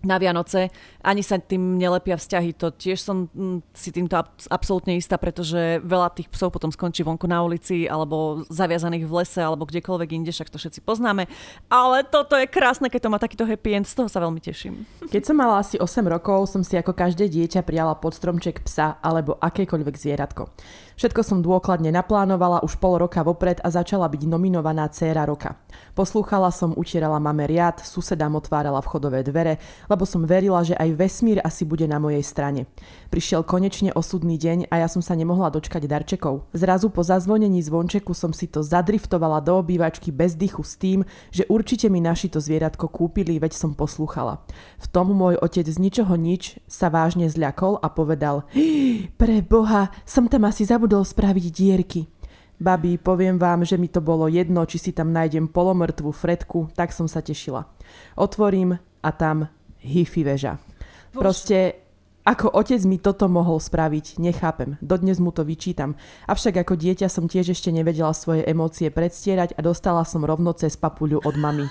[0.00, 0.72] na Vianoce,
[1.04, 2.56] ani sa tým nelepia vzťahy.
[2.60, 4.16] To tiež som mm, si týmto
[4.48, 9.40] absolútne istá, pretože veľa tých psov potom skončí vonku na ulici alebo zaviazaných v lese
[9.44, 11.28] alebo kdekoľvek inde, však to všetci poznáme.
[11.68, 14.88] Ale toto je krásne, keď to má takýto happy end, z toho sa veľmi teším.
[15.12, 18.96] Keď som mala asi 8 rokov, som si ako každé dieťa prijala pod stromček psa
[19.02, 20.48] alebo akékoľvek zvieratko.
[21.00, 25.56] Všetko som dôkladne naplánovala už pol roka vopred a začala byť nominovaná dcéra roka.
[25.96, 29.56] Poslúchala som, utierala mame riad, susedám otvárala vchodové dvere,
[29.88, 32.68] lebo som verila, že aj vesmír asi bude na mojej strane.
[33.10, 36.46] Prišiel konečne osudný deň a ja som sa nemohla dočkať darčekov.
[36.54, 41.02] Zrazu po zazvonení zvončeku som si to zadriftovala do obývačky bez dychu s tým,
[41.34, 44.46] že určite mi naši to zvieratko kúpili, veď som poslúchala.
[44.78, 48.46] V tom môj otec z ničoho nič sa vážne zľakol a povedal
[49.18, 52.06] Pre Boha, som tam asi zabudol spraviť dierky.
[52.62, 56.94] Babi, poviem vám, že mi to bolo jedno, či si tam nájdem polomrtvú fretku, tak
[56.94, 57.66] som sa tešila.
[58.14, 59.50] Otvorím a tam
[59.82, 60.62] hifi väža.
[61.10, 61.89] Proste
[62.30, 64.78] ako otec mi toto mohol spraviť, nechápem.
[64.78, 65.98] Dodnes mu to vyčítam.
[66.30, 70.78] Avšak ako dieťa som tiež ešte nevedela svoje emócie predstierať a dostala som rovno cez
[70.78, 71.66] papuľu od mamy.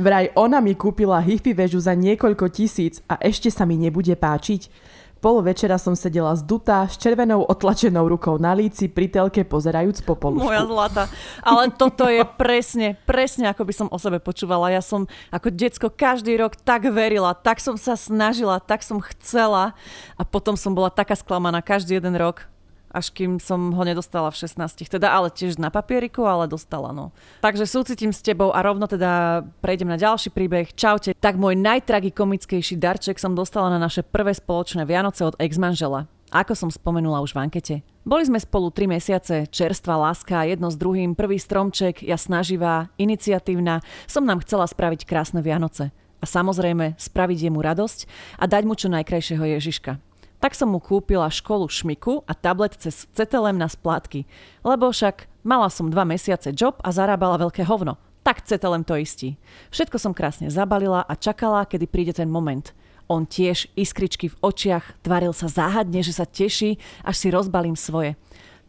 [0.00, 4.90] Vraj ona mi kúpila hifi väžu za niekoľko tisíc a ešte sa mi nebude páčiť.
[5.20, 10.16] Pol večera som sedela zdutá, s červenou otlačenou rukou na líci, pri telke pozerajúc po
[10.16, 10.48] polušku.
[10.48, 11.12] Moja zlata.
[11.44, 14.72] Ale toto je presne, presne ako by som o sebe počúvala.
[14.72, 19.76] Ja som ako decko každý rok tak verila, tak som sa snažila, tak som chcela
[20.16, 22.48] a potom som bola taká sklamaná každý jeden rok
[22.90, 24.90] až kým som ho nedostala v 16.
[24.90, 27.14] Teda ale tiež na papieriku, ale dostala, no.
[27.40, 30.74] Takže súcitím s tebou a rovno teda prejdem na ďalší príbeh.
[30.74, 31.14] Čaute.
[31.14, 36.10] Tak môj najtragikomickejší darček som dostala na naše prvé spoločné Vianoce od ex-manžela.
[36.30, 37.74] Ako som spomenula už v ankete.
[38.06, 43.82] Boli sme spolu 3 mesiace, čerstvá láska, jedno s druhým, prvý stromček, ja snaživá, iniciatívna,
[44.06, 45.90] som nám chcela spraviť krásne Vianoce.
[46.20, 47.98] A samozrejme, spraviť jemu radosť
[48.38, 49.98] a dať mu čo najkrajšieho Ježiška.
[50.40, 54.24] Tak som mu kúpila školu šmiku a tablet cez CTLM na splátky,
[54.64, 58.00] lebo však mala som dva mesiace job a zarábala veľké hovno.
[58.24, 59.36] Tak CTLM to istí.
[59.68, 62.72] Všetko som krásne zabalila a čakala, kedy príde ten moment.
[63.04, 68.16] On tiež iskričky v očiach, tvaril sa záhadne, že sa teší, až si rozbalím svoje.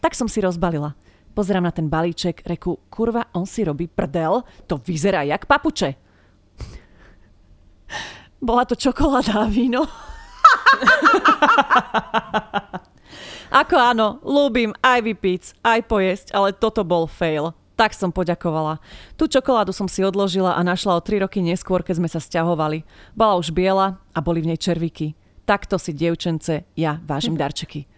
[0.04, 0.92] Tak som si rozbalila.
[1.32, 5.96] Pozerám na ten balíček, reku, kurva, on si robí prdel, to vyzerá jak papuče.
[8.44, 10.11] Bola to čokoláda a víno.
[13.62, 17.52] Ako áno, ľúbim aj vypiť, aj pojesť, ale toto bol fail.
[17.76, 18.80] Tak som poďakovala.
[19.20, 22.88] Tú čokoládu som si odložila a našla o 3 roky neskôr, keď sme sa stiahovali.
[23.12, 25.20] Bola už biela a boli v nej červíky.
[25.44, 27.90] Takto si, dievčence, ja vážim darčeky.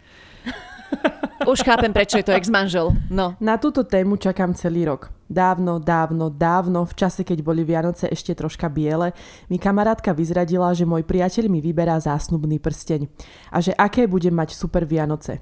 [1.43, 2.95] Už chápem, prečo je to ex-manžel.
[3.11, 3.35] No.
[3.43, 5.11] Na túto tému čakám celý rok.
[5.27, 9.11] Dávno, dávno, dávno, v čase, keď boli Vianoce ešte troška biele,
[9.49, 13.09] mi kamarátka vyzradila, že môj priateľ mi vyberá zásnubný prsteň
[13.51, 15.41] a že aké bude mať super Vianoce.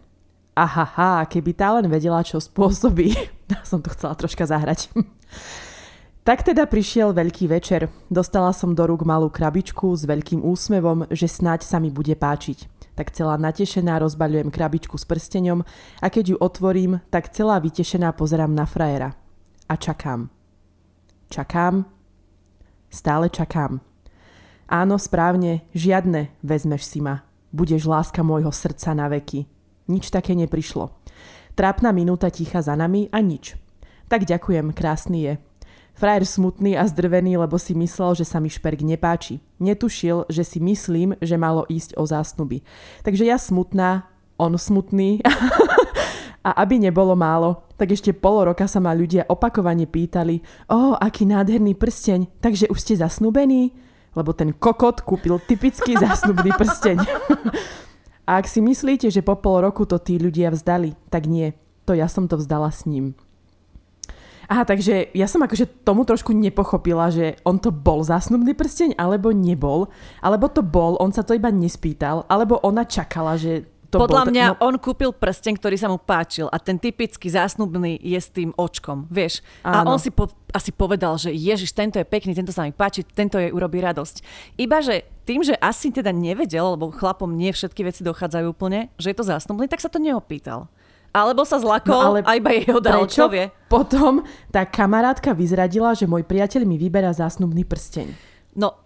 [0.55, 3.15] Ahaha, keby tá len vedela, čo spôsobí.
[3.69, 4.89] som to chcela troška zahrať.
[6.21, 7.89] Tak teda prišiel veľký večer.
[8.05, 12.69] Dostala som do rúk malú krabičku s veľkým úsmevom, že snáď sa mi bude páčiť.
[13.01, 18.53] Tak celá natešená rozbaľujem krabičku s prsteňom a keď ju otvorím, tak celá vytešená pozerám
[18.53, 19.17] na frajera.
[19.65, 20.29] A čakám.
[21.33, 21.89] Čakám.
[22.93, 23.81] Stále čakám.
[24.69, 27.25] Áno, správne, žiadne vezmeš si ma.
[27.49, 29.49] Budeš láska môjho srdca na veky.
[29.89, 30.93] Nič také neprišlo.
[31.57, 33.57] Trápna minúta ticha za nami a nič.
[34.13, 35.33] Tak ďakujem, krásny je.
[36.01, 39.37] Frajer smutný a zdrvený, lebo si myslel, že sa mi šperk nepáči.
[39.61, 42.65] Netušil, že si myslím, že malo ísť o zásnuby.
[43.05, 45.21] Takže ja smutná, on smutný.
[46.47, 50.41] a aby nebolo málo, tak ešte pol roka sa ma ľudia opakovane pýtali
[50.73, 53.69] o, aký nádherný prsteň, takže už ste zasnubení?
[54.17, 56.97] Lebo ten kokot kúpil typický zasnubný prsteň.
[58.29, 61.53] a ak si myslíte, že po pol roku to tí ľudia vzdali, tak nie.
[61.85, 63.13] To ja som to vzdala s ním.
[64.51, 69.31] Aha, takže ja som akože tomu trošku nepochopila, že on to bol zásnubný prsteň, alebo
[69.31, 69.87] nebol,
[70.19, 74.27] alebo to bol, on sa to iba nespýtal, alebo ona čakala, že to Podľa bol,
[74.31, 78.31] mňa no, on kúpil prsteň, ktorý sa mu páčil a ten typický zásnubný je s
[78.31, 79.43] tým očkom, vieš.
[79.67, 79.95] A Áno.
[79.95, 83.35] on si po, asi povedal, že ježiš, tento je pekný, tento sa mi páči, tento
[83.35, 84.15] jej urobí radosť.
[84.55, 89.11] Iba, že tým, že asi teda nevedel, lebo chlapom nie všetky veci dochádzajú úplne, že
[89.11, 90.71] je to zásnubný, tak sa to neopýtal.
[91.11, 93.45] Alebo sa zlakol No ale a iba jej ho dal, čo prečo vie.
[93.67, 98.15] potom tá kamarátka vyzradila, že môj priateľ mi vyberá zásnubný prsteň?
[98.55, 98.79] No,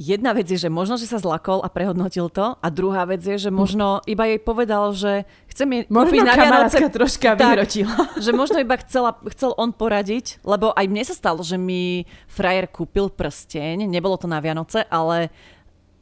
[0.00, 3.36] jedna vec je, že možno, že sa zlakol a prehodnotil to a druhá vec je,
[3.36, 6.78] že možno iba jej povedal, že chce mi Možno kúpiť na Vianoce...
[6.88, 7.44] troška Tak.
[7.44, 7.96] vyhrotila.
[8.24, 12.72] že možno iba chcela, chcel on poradiť, lebo aj mne sa stalo, že mi frajer
[12.72, 15.28] kúpil prsteň, nebolo to na Vianoce, ale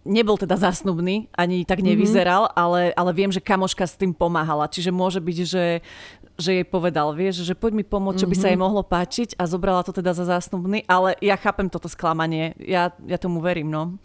[0.06, 2.60] nebol teda zasnubný, ani tak nevyzeral, mm-hmm.
[2.60, 5.66] ale, ale viem, že kamoška s tým pomáhala, čiže môže byť, že,
[6.38, 9.44] že jej povedal, vieš, že poď mi pomôcť, čo by sa jej mohlo páčiť a
[9.44, 13.98] zobrala to teda za zásnubný, ale ja chápem toto sklamanie, ja, ja tomu verím, no.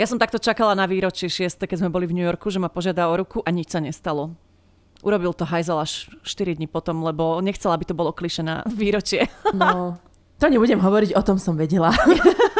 [0.00, 2.72] Ja som takto čakala na výročie 6, keď sme boli v New Yorku, že ma
[2.72, 4.32] požiada o ruku a nič sa nestalo.
[5.04, 9.28] Urobil to hajzel až 4 dní potom, lebo nechcela, aby to bolo kliše na výročie.
[9.52, 10.00] No,
[10.40, 11.92] to nebudem hovoriť, o tom som vedela.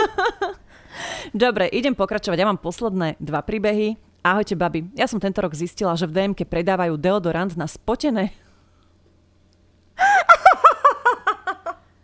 [1.32, 2.36] Dobre, idem pokračovať.
[2.36, 3.96] Ja mám posledné dva príbehy.
[4.20, 4.92] Ahojte, babi.
[4.94, 8.36] Ja som tento rok zistila, že v DMK predávajú deodorant na spotené...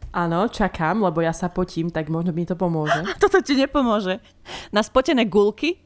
[0.08, 3.06] Áno, čakám, lebo ja sa potím, tak možno mi to pomôže.
[3.22, 4.18] Toto ti nepomôže.
[4.74, 5.78] Na spotené gulky.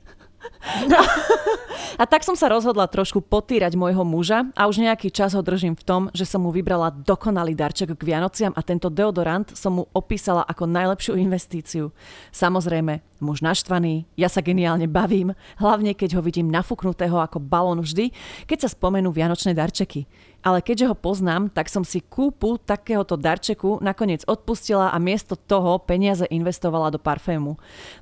[2.00, 5.76] A tak som sa rozhodla trošku potýrať môjho muža a už nejaký čas ho držím
[5.76, 9.84] v tom, že som mu vybrala dokonalý darček k Vianociam a tento deodorant som mu
[9.92, 11.92] opísala ako najlepšiu investíciu.
[12.32, 18.10] Samozrejme, muž naštvaný, ja sa geniálne bavím, hlavne keď ho vidím nafúknutého ako balón vždy,
[18.48, 20.08] keď sa spomenú vianočné darčeky.
[20.42, 25.78] Ale keďže ho poznám, tak som si kúpu takéhoto darčeku nakoniec odpustila a miesto toho
[25.78, 27.54] peniaze investovala do parfému.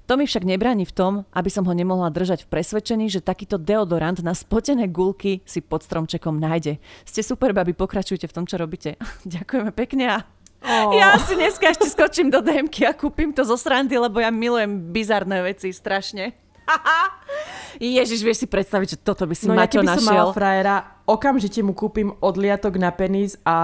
[0.09, 3.61] To mi však nebráni v tom, aby som ho nemohla držať v presvedčení, že takýto
[3.61, 6.81] deodorant na spotené gulky si pod stromčekom nájde.
[7.05, 8.97] Ste super, babi, pokračujte v tom, čo robíte.
[9.29, 10.19] Ďakujeme pekne a
[10.61, 10.93] Oh.
[10.93, 14.93] ja si dneska ešte skočím do DMky a kúpim to zo srandy, lebo ja milujem
[14.93, 16.37] bizarné veci strašne.
[17.81, 20.09] Ježiš, vieš si predstaviť, že toto by si No ja Maťo som našiel.
[20.13, 20.77] mala frajera,
[21.09, 23.57] okamžite mu kúpim odliatok na penis a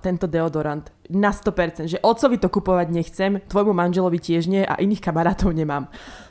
[0.00, 0.88] tento deodorant.
[1.08, 1.88] Na 100%.
[1.88, 5.88] Že otcovi to kupovať nechcem, tvojmu manželovi tiež nie a iných kamarátov nemám.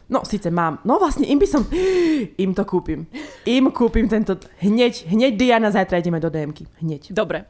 [0.07, 0.79] No, síce mám.
[0.87, 1.67] No vlastne im by som...
[2.43, 3.09] Im to kúpim.
[3.43, 4.39] Im kúpim tento...
[4.63, 6.63] Hneď, hneď Diana, zajtra ideme do DMky.
[6.79, 7.11] Hneď.
[7.11, 7.43] Dobre.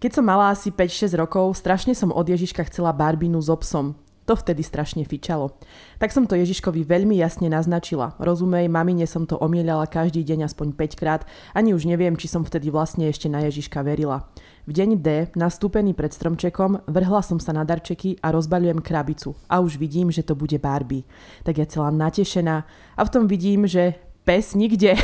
[0.00, 3.94] Keď som mala asi 5-6 rokov, strašne som od Ježiška chcela barbínu so psom.
[4.28, 5.56] To vtedy strašne fičalo.
[5.96, 8.14] Tak som to Ježiškovi veľmi jasne naznačila.
[8.20, 11.22] Rozumej, mamine som to omielala každý deň aspoň 5 krát,
[11.56, 14.28] ani už neviem, či som vtedy vlastne ešte na Ježiška verila.
[14.68, 19.34] V deň D, nastúpený pred stromčekom, vrhla som sa na darčeky a rozbaľujem krabicu.
[19.48, 21.08] A už vidím, že to bude Barbie.
[21.42, 24.94] Tak ja celá natešená a v tom vidím, že pes nikde.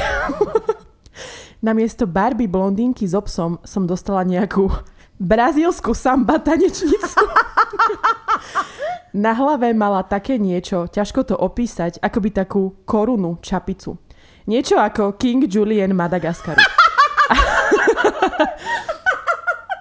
[1.67, 4.69] Namiesto Barbie blondínky s obsom som dostala nejakú
[5.19, 7.25] brazílsku samba tanečnicu.
[9.25, 13.97] Na hlave mala také niečo, ťažko to opísať, ako by takú korunu, čapicu.
[14.47, 16.61] Niečo ako King Julian Madagaskaru.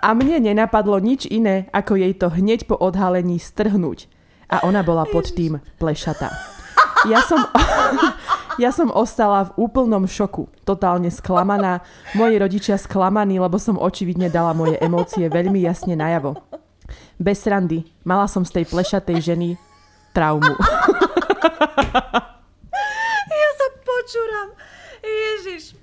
[0.06, 4.06] A mne nenapadlo nič iné, ako jej to hneď po odhalení strhnúť.
[4.46, 6.30] A ona bola pod tým plešatá.
[7.10, 7.42] Ja som,
[8.64, 11.82] ja som ostala v úplnom šoku, totálne sklamaná.
[12.14, 16.38] Moji rodičia sklamaní, lebo som očividne dala moje emócie veľmi jasne najavo.
[17.16, 19.56] Bez srandy, mala som z tej plešatej ženy
[20.12, 20.52] traumu.
[23.26, 24.48] Ja sa počúram.
[25.04, 25.76] Ježiš.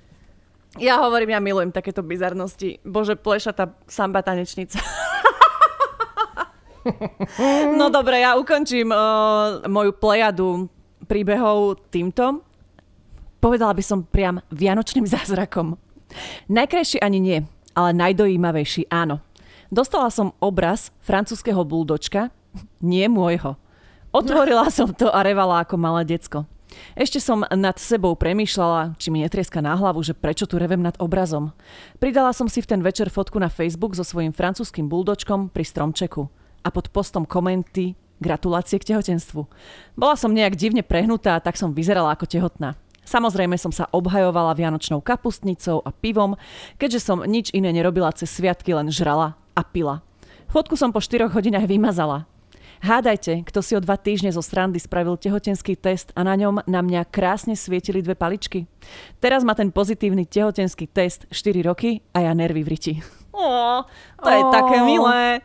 [0.81, 2.81] Ja hovorím, ja milujem takéto bizarnosti.
[2.81, 4.81] Bože, plešatá samba tanečnica.
[7.79, 10.65] no dobre, ja ukončím uh, moju plejadu
[11.05, 12.41] príbehov týmto.
[13.37, 15.77] Povedala by som priam vianočným zázrakom.
[16.49, 17.37] Najkrajší ani nie,
[17.77, 19.21] ale najdojímavejší áno.
[19.73, 22.29] Dostala som obraz francúzského buldočka,
[22.77, 23.57] nie môjho.
[24.13, 26.45] Otvorila som to a revala ako malé decko.
[26.93, 30.93] Ešte som nad sebou premýšľala, či mi netrieska na hlavu, že prečo tu revem nad
[31.01, 31.57] obrazom.
[31.97, 36.29] Pridala som si v ten večer fotku na Facebook so svojím francúzským buldočkom pri stromčeku
[36.61, 39.49] a pod postom komenty gratulácie k tehotenstvu.
[39.97, 42.77] Bola som nejak divne prehnutá, tak som vyzerala ako tehotná.
[43.09, 46.37] Samozrejme som sa obhajovala vianočnou kapustnicou a pivom,
[46.77, 50.01] keďže som nič iné nerobila cez sviatky, len žrala a pila.
[50.49, 52.29] Fotku som po 4 hodinách vymazala.
[52.83, 56.83] Hádajte, kto si o dva týždne zo srandy spravil tehotenský test a na ňom na
[56.83, 58.67] mňa krásne svietili dve paličky.
[59.23, 62.93] Teraz má ten pozitívny tehotenský test 4 roky a ja nervy v riti.
[63.31, 63.87] Ó,
[64.19, 64.51] to je Ó.
[64.51, 65.39] také milé.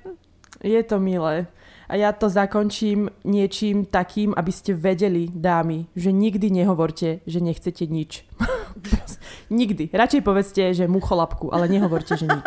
[0.66, 1.46] Je to milé.
[1.88, 7.88] A ja to zakončím niečím takým, aby ste vedeli, dámy, že nikdy nehovorte, že nechcete
[7.88, 8.28] nič.
[9.48, 9.88] nikdy.
[9.94, 12.44] Radšej povedzte, že mucholapku, ale nehovorte, že nič.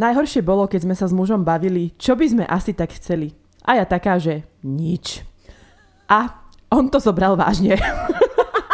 [0.00, 3.36] Najhoršie bolo, keď sme sa s mužom bavili, čo by sme asi tak chceli.
[3.68, 5.20] A ja taká, že nič.
[6.08, 6.40] A
[6.72, 7.76] on to zobral vážne.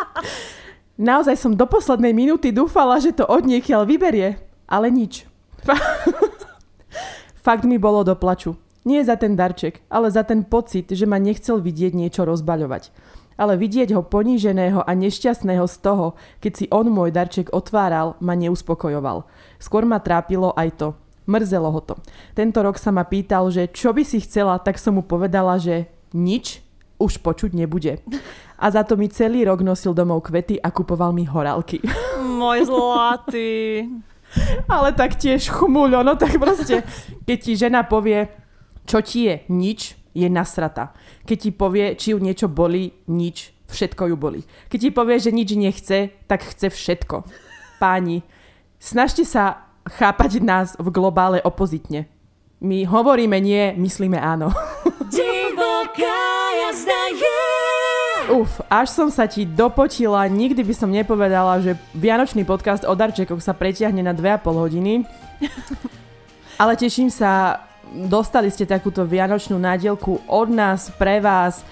[1.10, 4.38] Naozaj som do poslednej minúty dúfala, že to od niekiaľ vyberie,
[4.70, 5.26] ale nič.
[7.46, 8.54] Fakt mi bolo do plaču.
[8.86, 12.94] Nie za ten darček, ale za ten pocit, že ma nechcel vidieť niečo rozbaľovať.
[13.34, 18.38] Ale vidieť ho poníženého a nešťastného z toho, keď si on môj darček otváral, ma
[18.38, 19.26] neuspokojoval.
[19.58, 20.88] Skôr ma trápilo aj to,
[21.26, 21.94] Mrzelo ho to.
[22.38, 25.90] Tento rok sa ma pýtal, že čo by si chcela, tak som mu povedala, že
[26.14, 26.62] nič
[26.96, 28.00] už počuť nebude.
[28.56, 31.84] A za to mi celý rok nosil domov kvety a kupoval mi horálky.
[32.40, 33.84] Môj zlatý.
[34.66, 36.82] Ale tak tiež chmuľo, no tak proste,
[37.24, 38.26] keď ti žena povie,
[38.88, 40.96] čo ti je nič, je nasrata.
[41.28, 44.40] Keď ti povie, či ju niečo boli, nič, všetko ju boli.
[44.72, 47.28] Keď ti povie, že nič nechce, tak chce všetko.
[47.76, 48.24] Páni,
[48.80, 52.10] snažte sa chápať nás v globále opozitne.
[52.60, 54.50] My hovoríme nie, myslíme áno.
[58.26, 63.38] Uf, až som sa ti dopočila, nikdy by som nepovedala, že Vianočný podcast o darčekoch
[63.38, 65.06] sa pretiahne na 2,5 hodiny.
[66.62, 71.62] Ale teším sa, dostali ste takúto Vianočnú nádielku od nás, pre vás.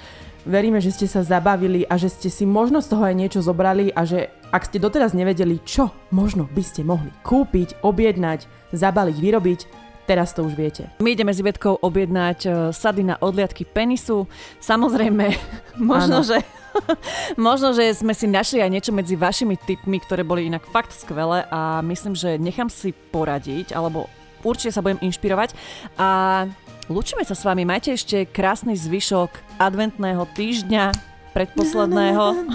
[0.45, 3.89] Veríme, že ste sa zabavili a že ste si možno z toho aj niečo zobrali
[3.97, 9.61] a že ak ste doteraz nevedeli, čo možno by ste mohli kúpiť, objednať, zabaliť, vyrobiť,
[10.05, 10.93] Teraz to už viete.
[11.01, 14.29] My ideme s Ivetkou objednať e, sady na odliadky penisu.
[14.61, 15.33] Samozrejme,
[15.81, 16.45] možno, že
[17.39, 21.47] Možno, že sme si našli aj niečo medzi vašimi tipmi, ktoré boli inak fakt skvelé
[21.49, 24.11] a myslím, že nechám si poradiť, alebo
[24.43, 25.55] určite sa budem inšpirovať.
[25.97, 26.45] A
[26.85, 32.47] Lúčime sa s vami, majte ešte krásny zvyšok adventného týždňa predposledného.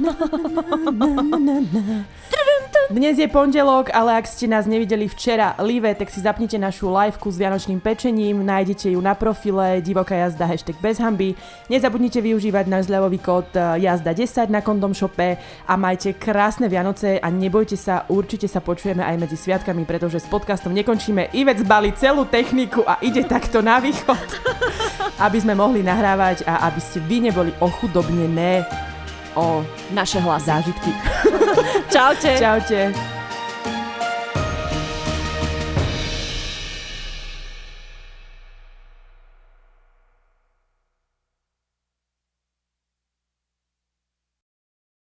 [2.90, 7.30] Dnes je pondelok, ale ak ste nás nevideli včera live, tak si zapnite našu liveku
[7.30, 11.38] s vianočným pečením, nájdete ju na profile Divoká jazda hashtag bez hamby.
[11.70, 15.38] Nezabudnite využívať náš zľavový kód eh, jazda 10 na kondom shope
[15.70, 20.28] a majte krásne Vianoce a nebojte sa, určite sa počujeme aj medzi sviatkami, pretože s
[20.30, 21.30] podcastom nekončíme.
[21.30, 24.28] Ivec zbali celú techniku a ide takto na východ,
[25.22, 28.66] aby sme mohli nahrávať a aby ste vy neboli ochudobnené
[29.36, 30.46] o naše hlasy.
[30.46, 30.92] zážitky.
[31.94, 32.38] Čaute.
[32.40, 33.19] Čaute.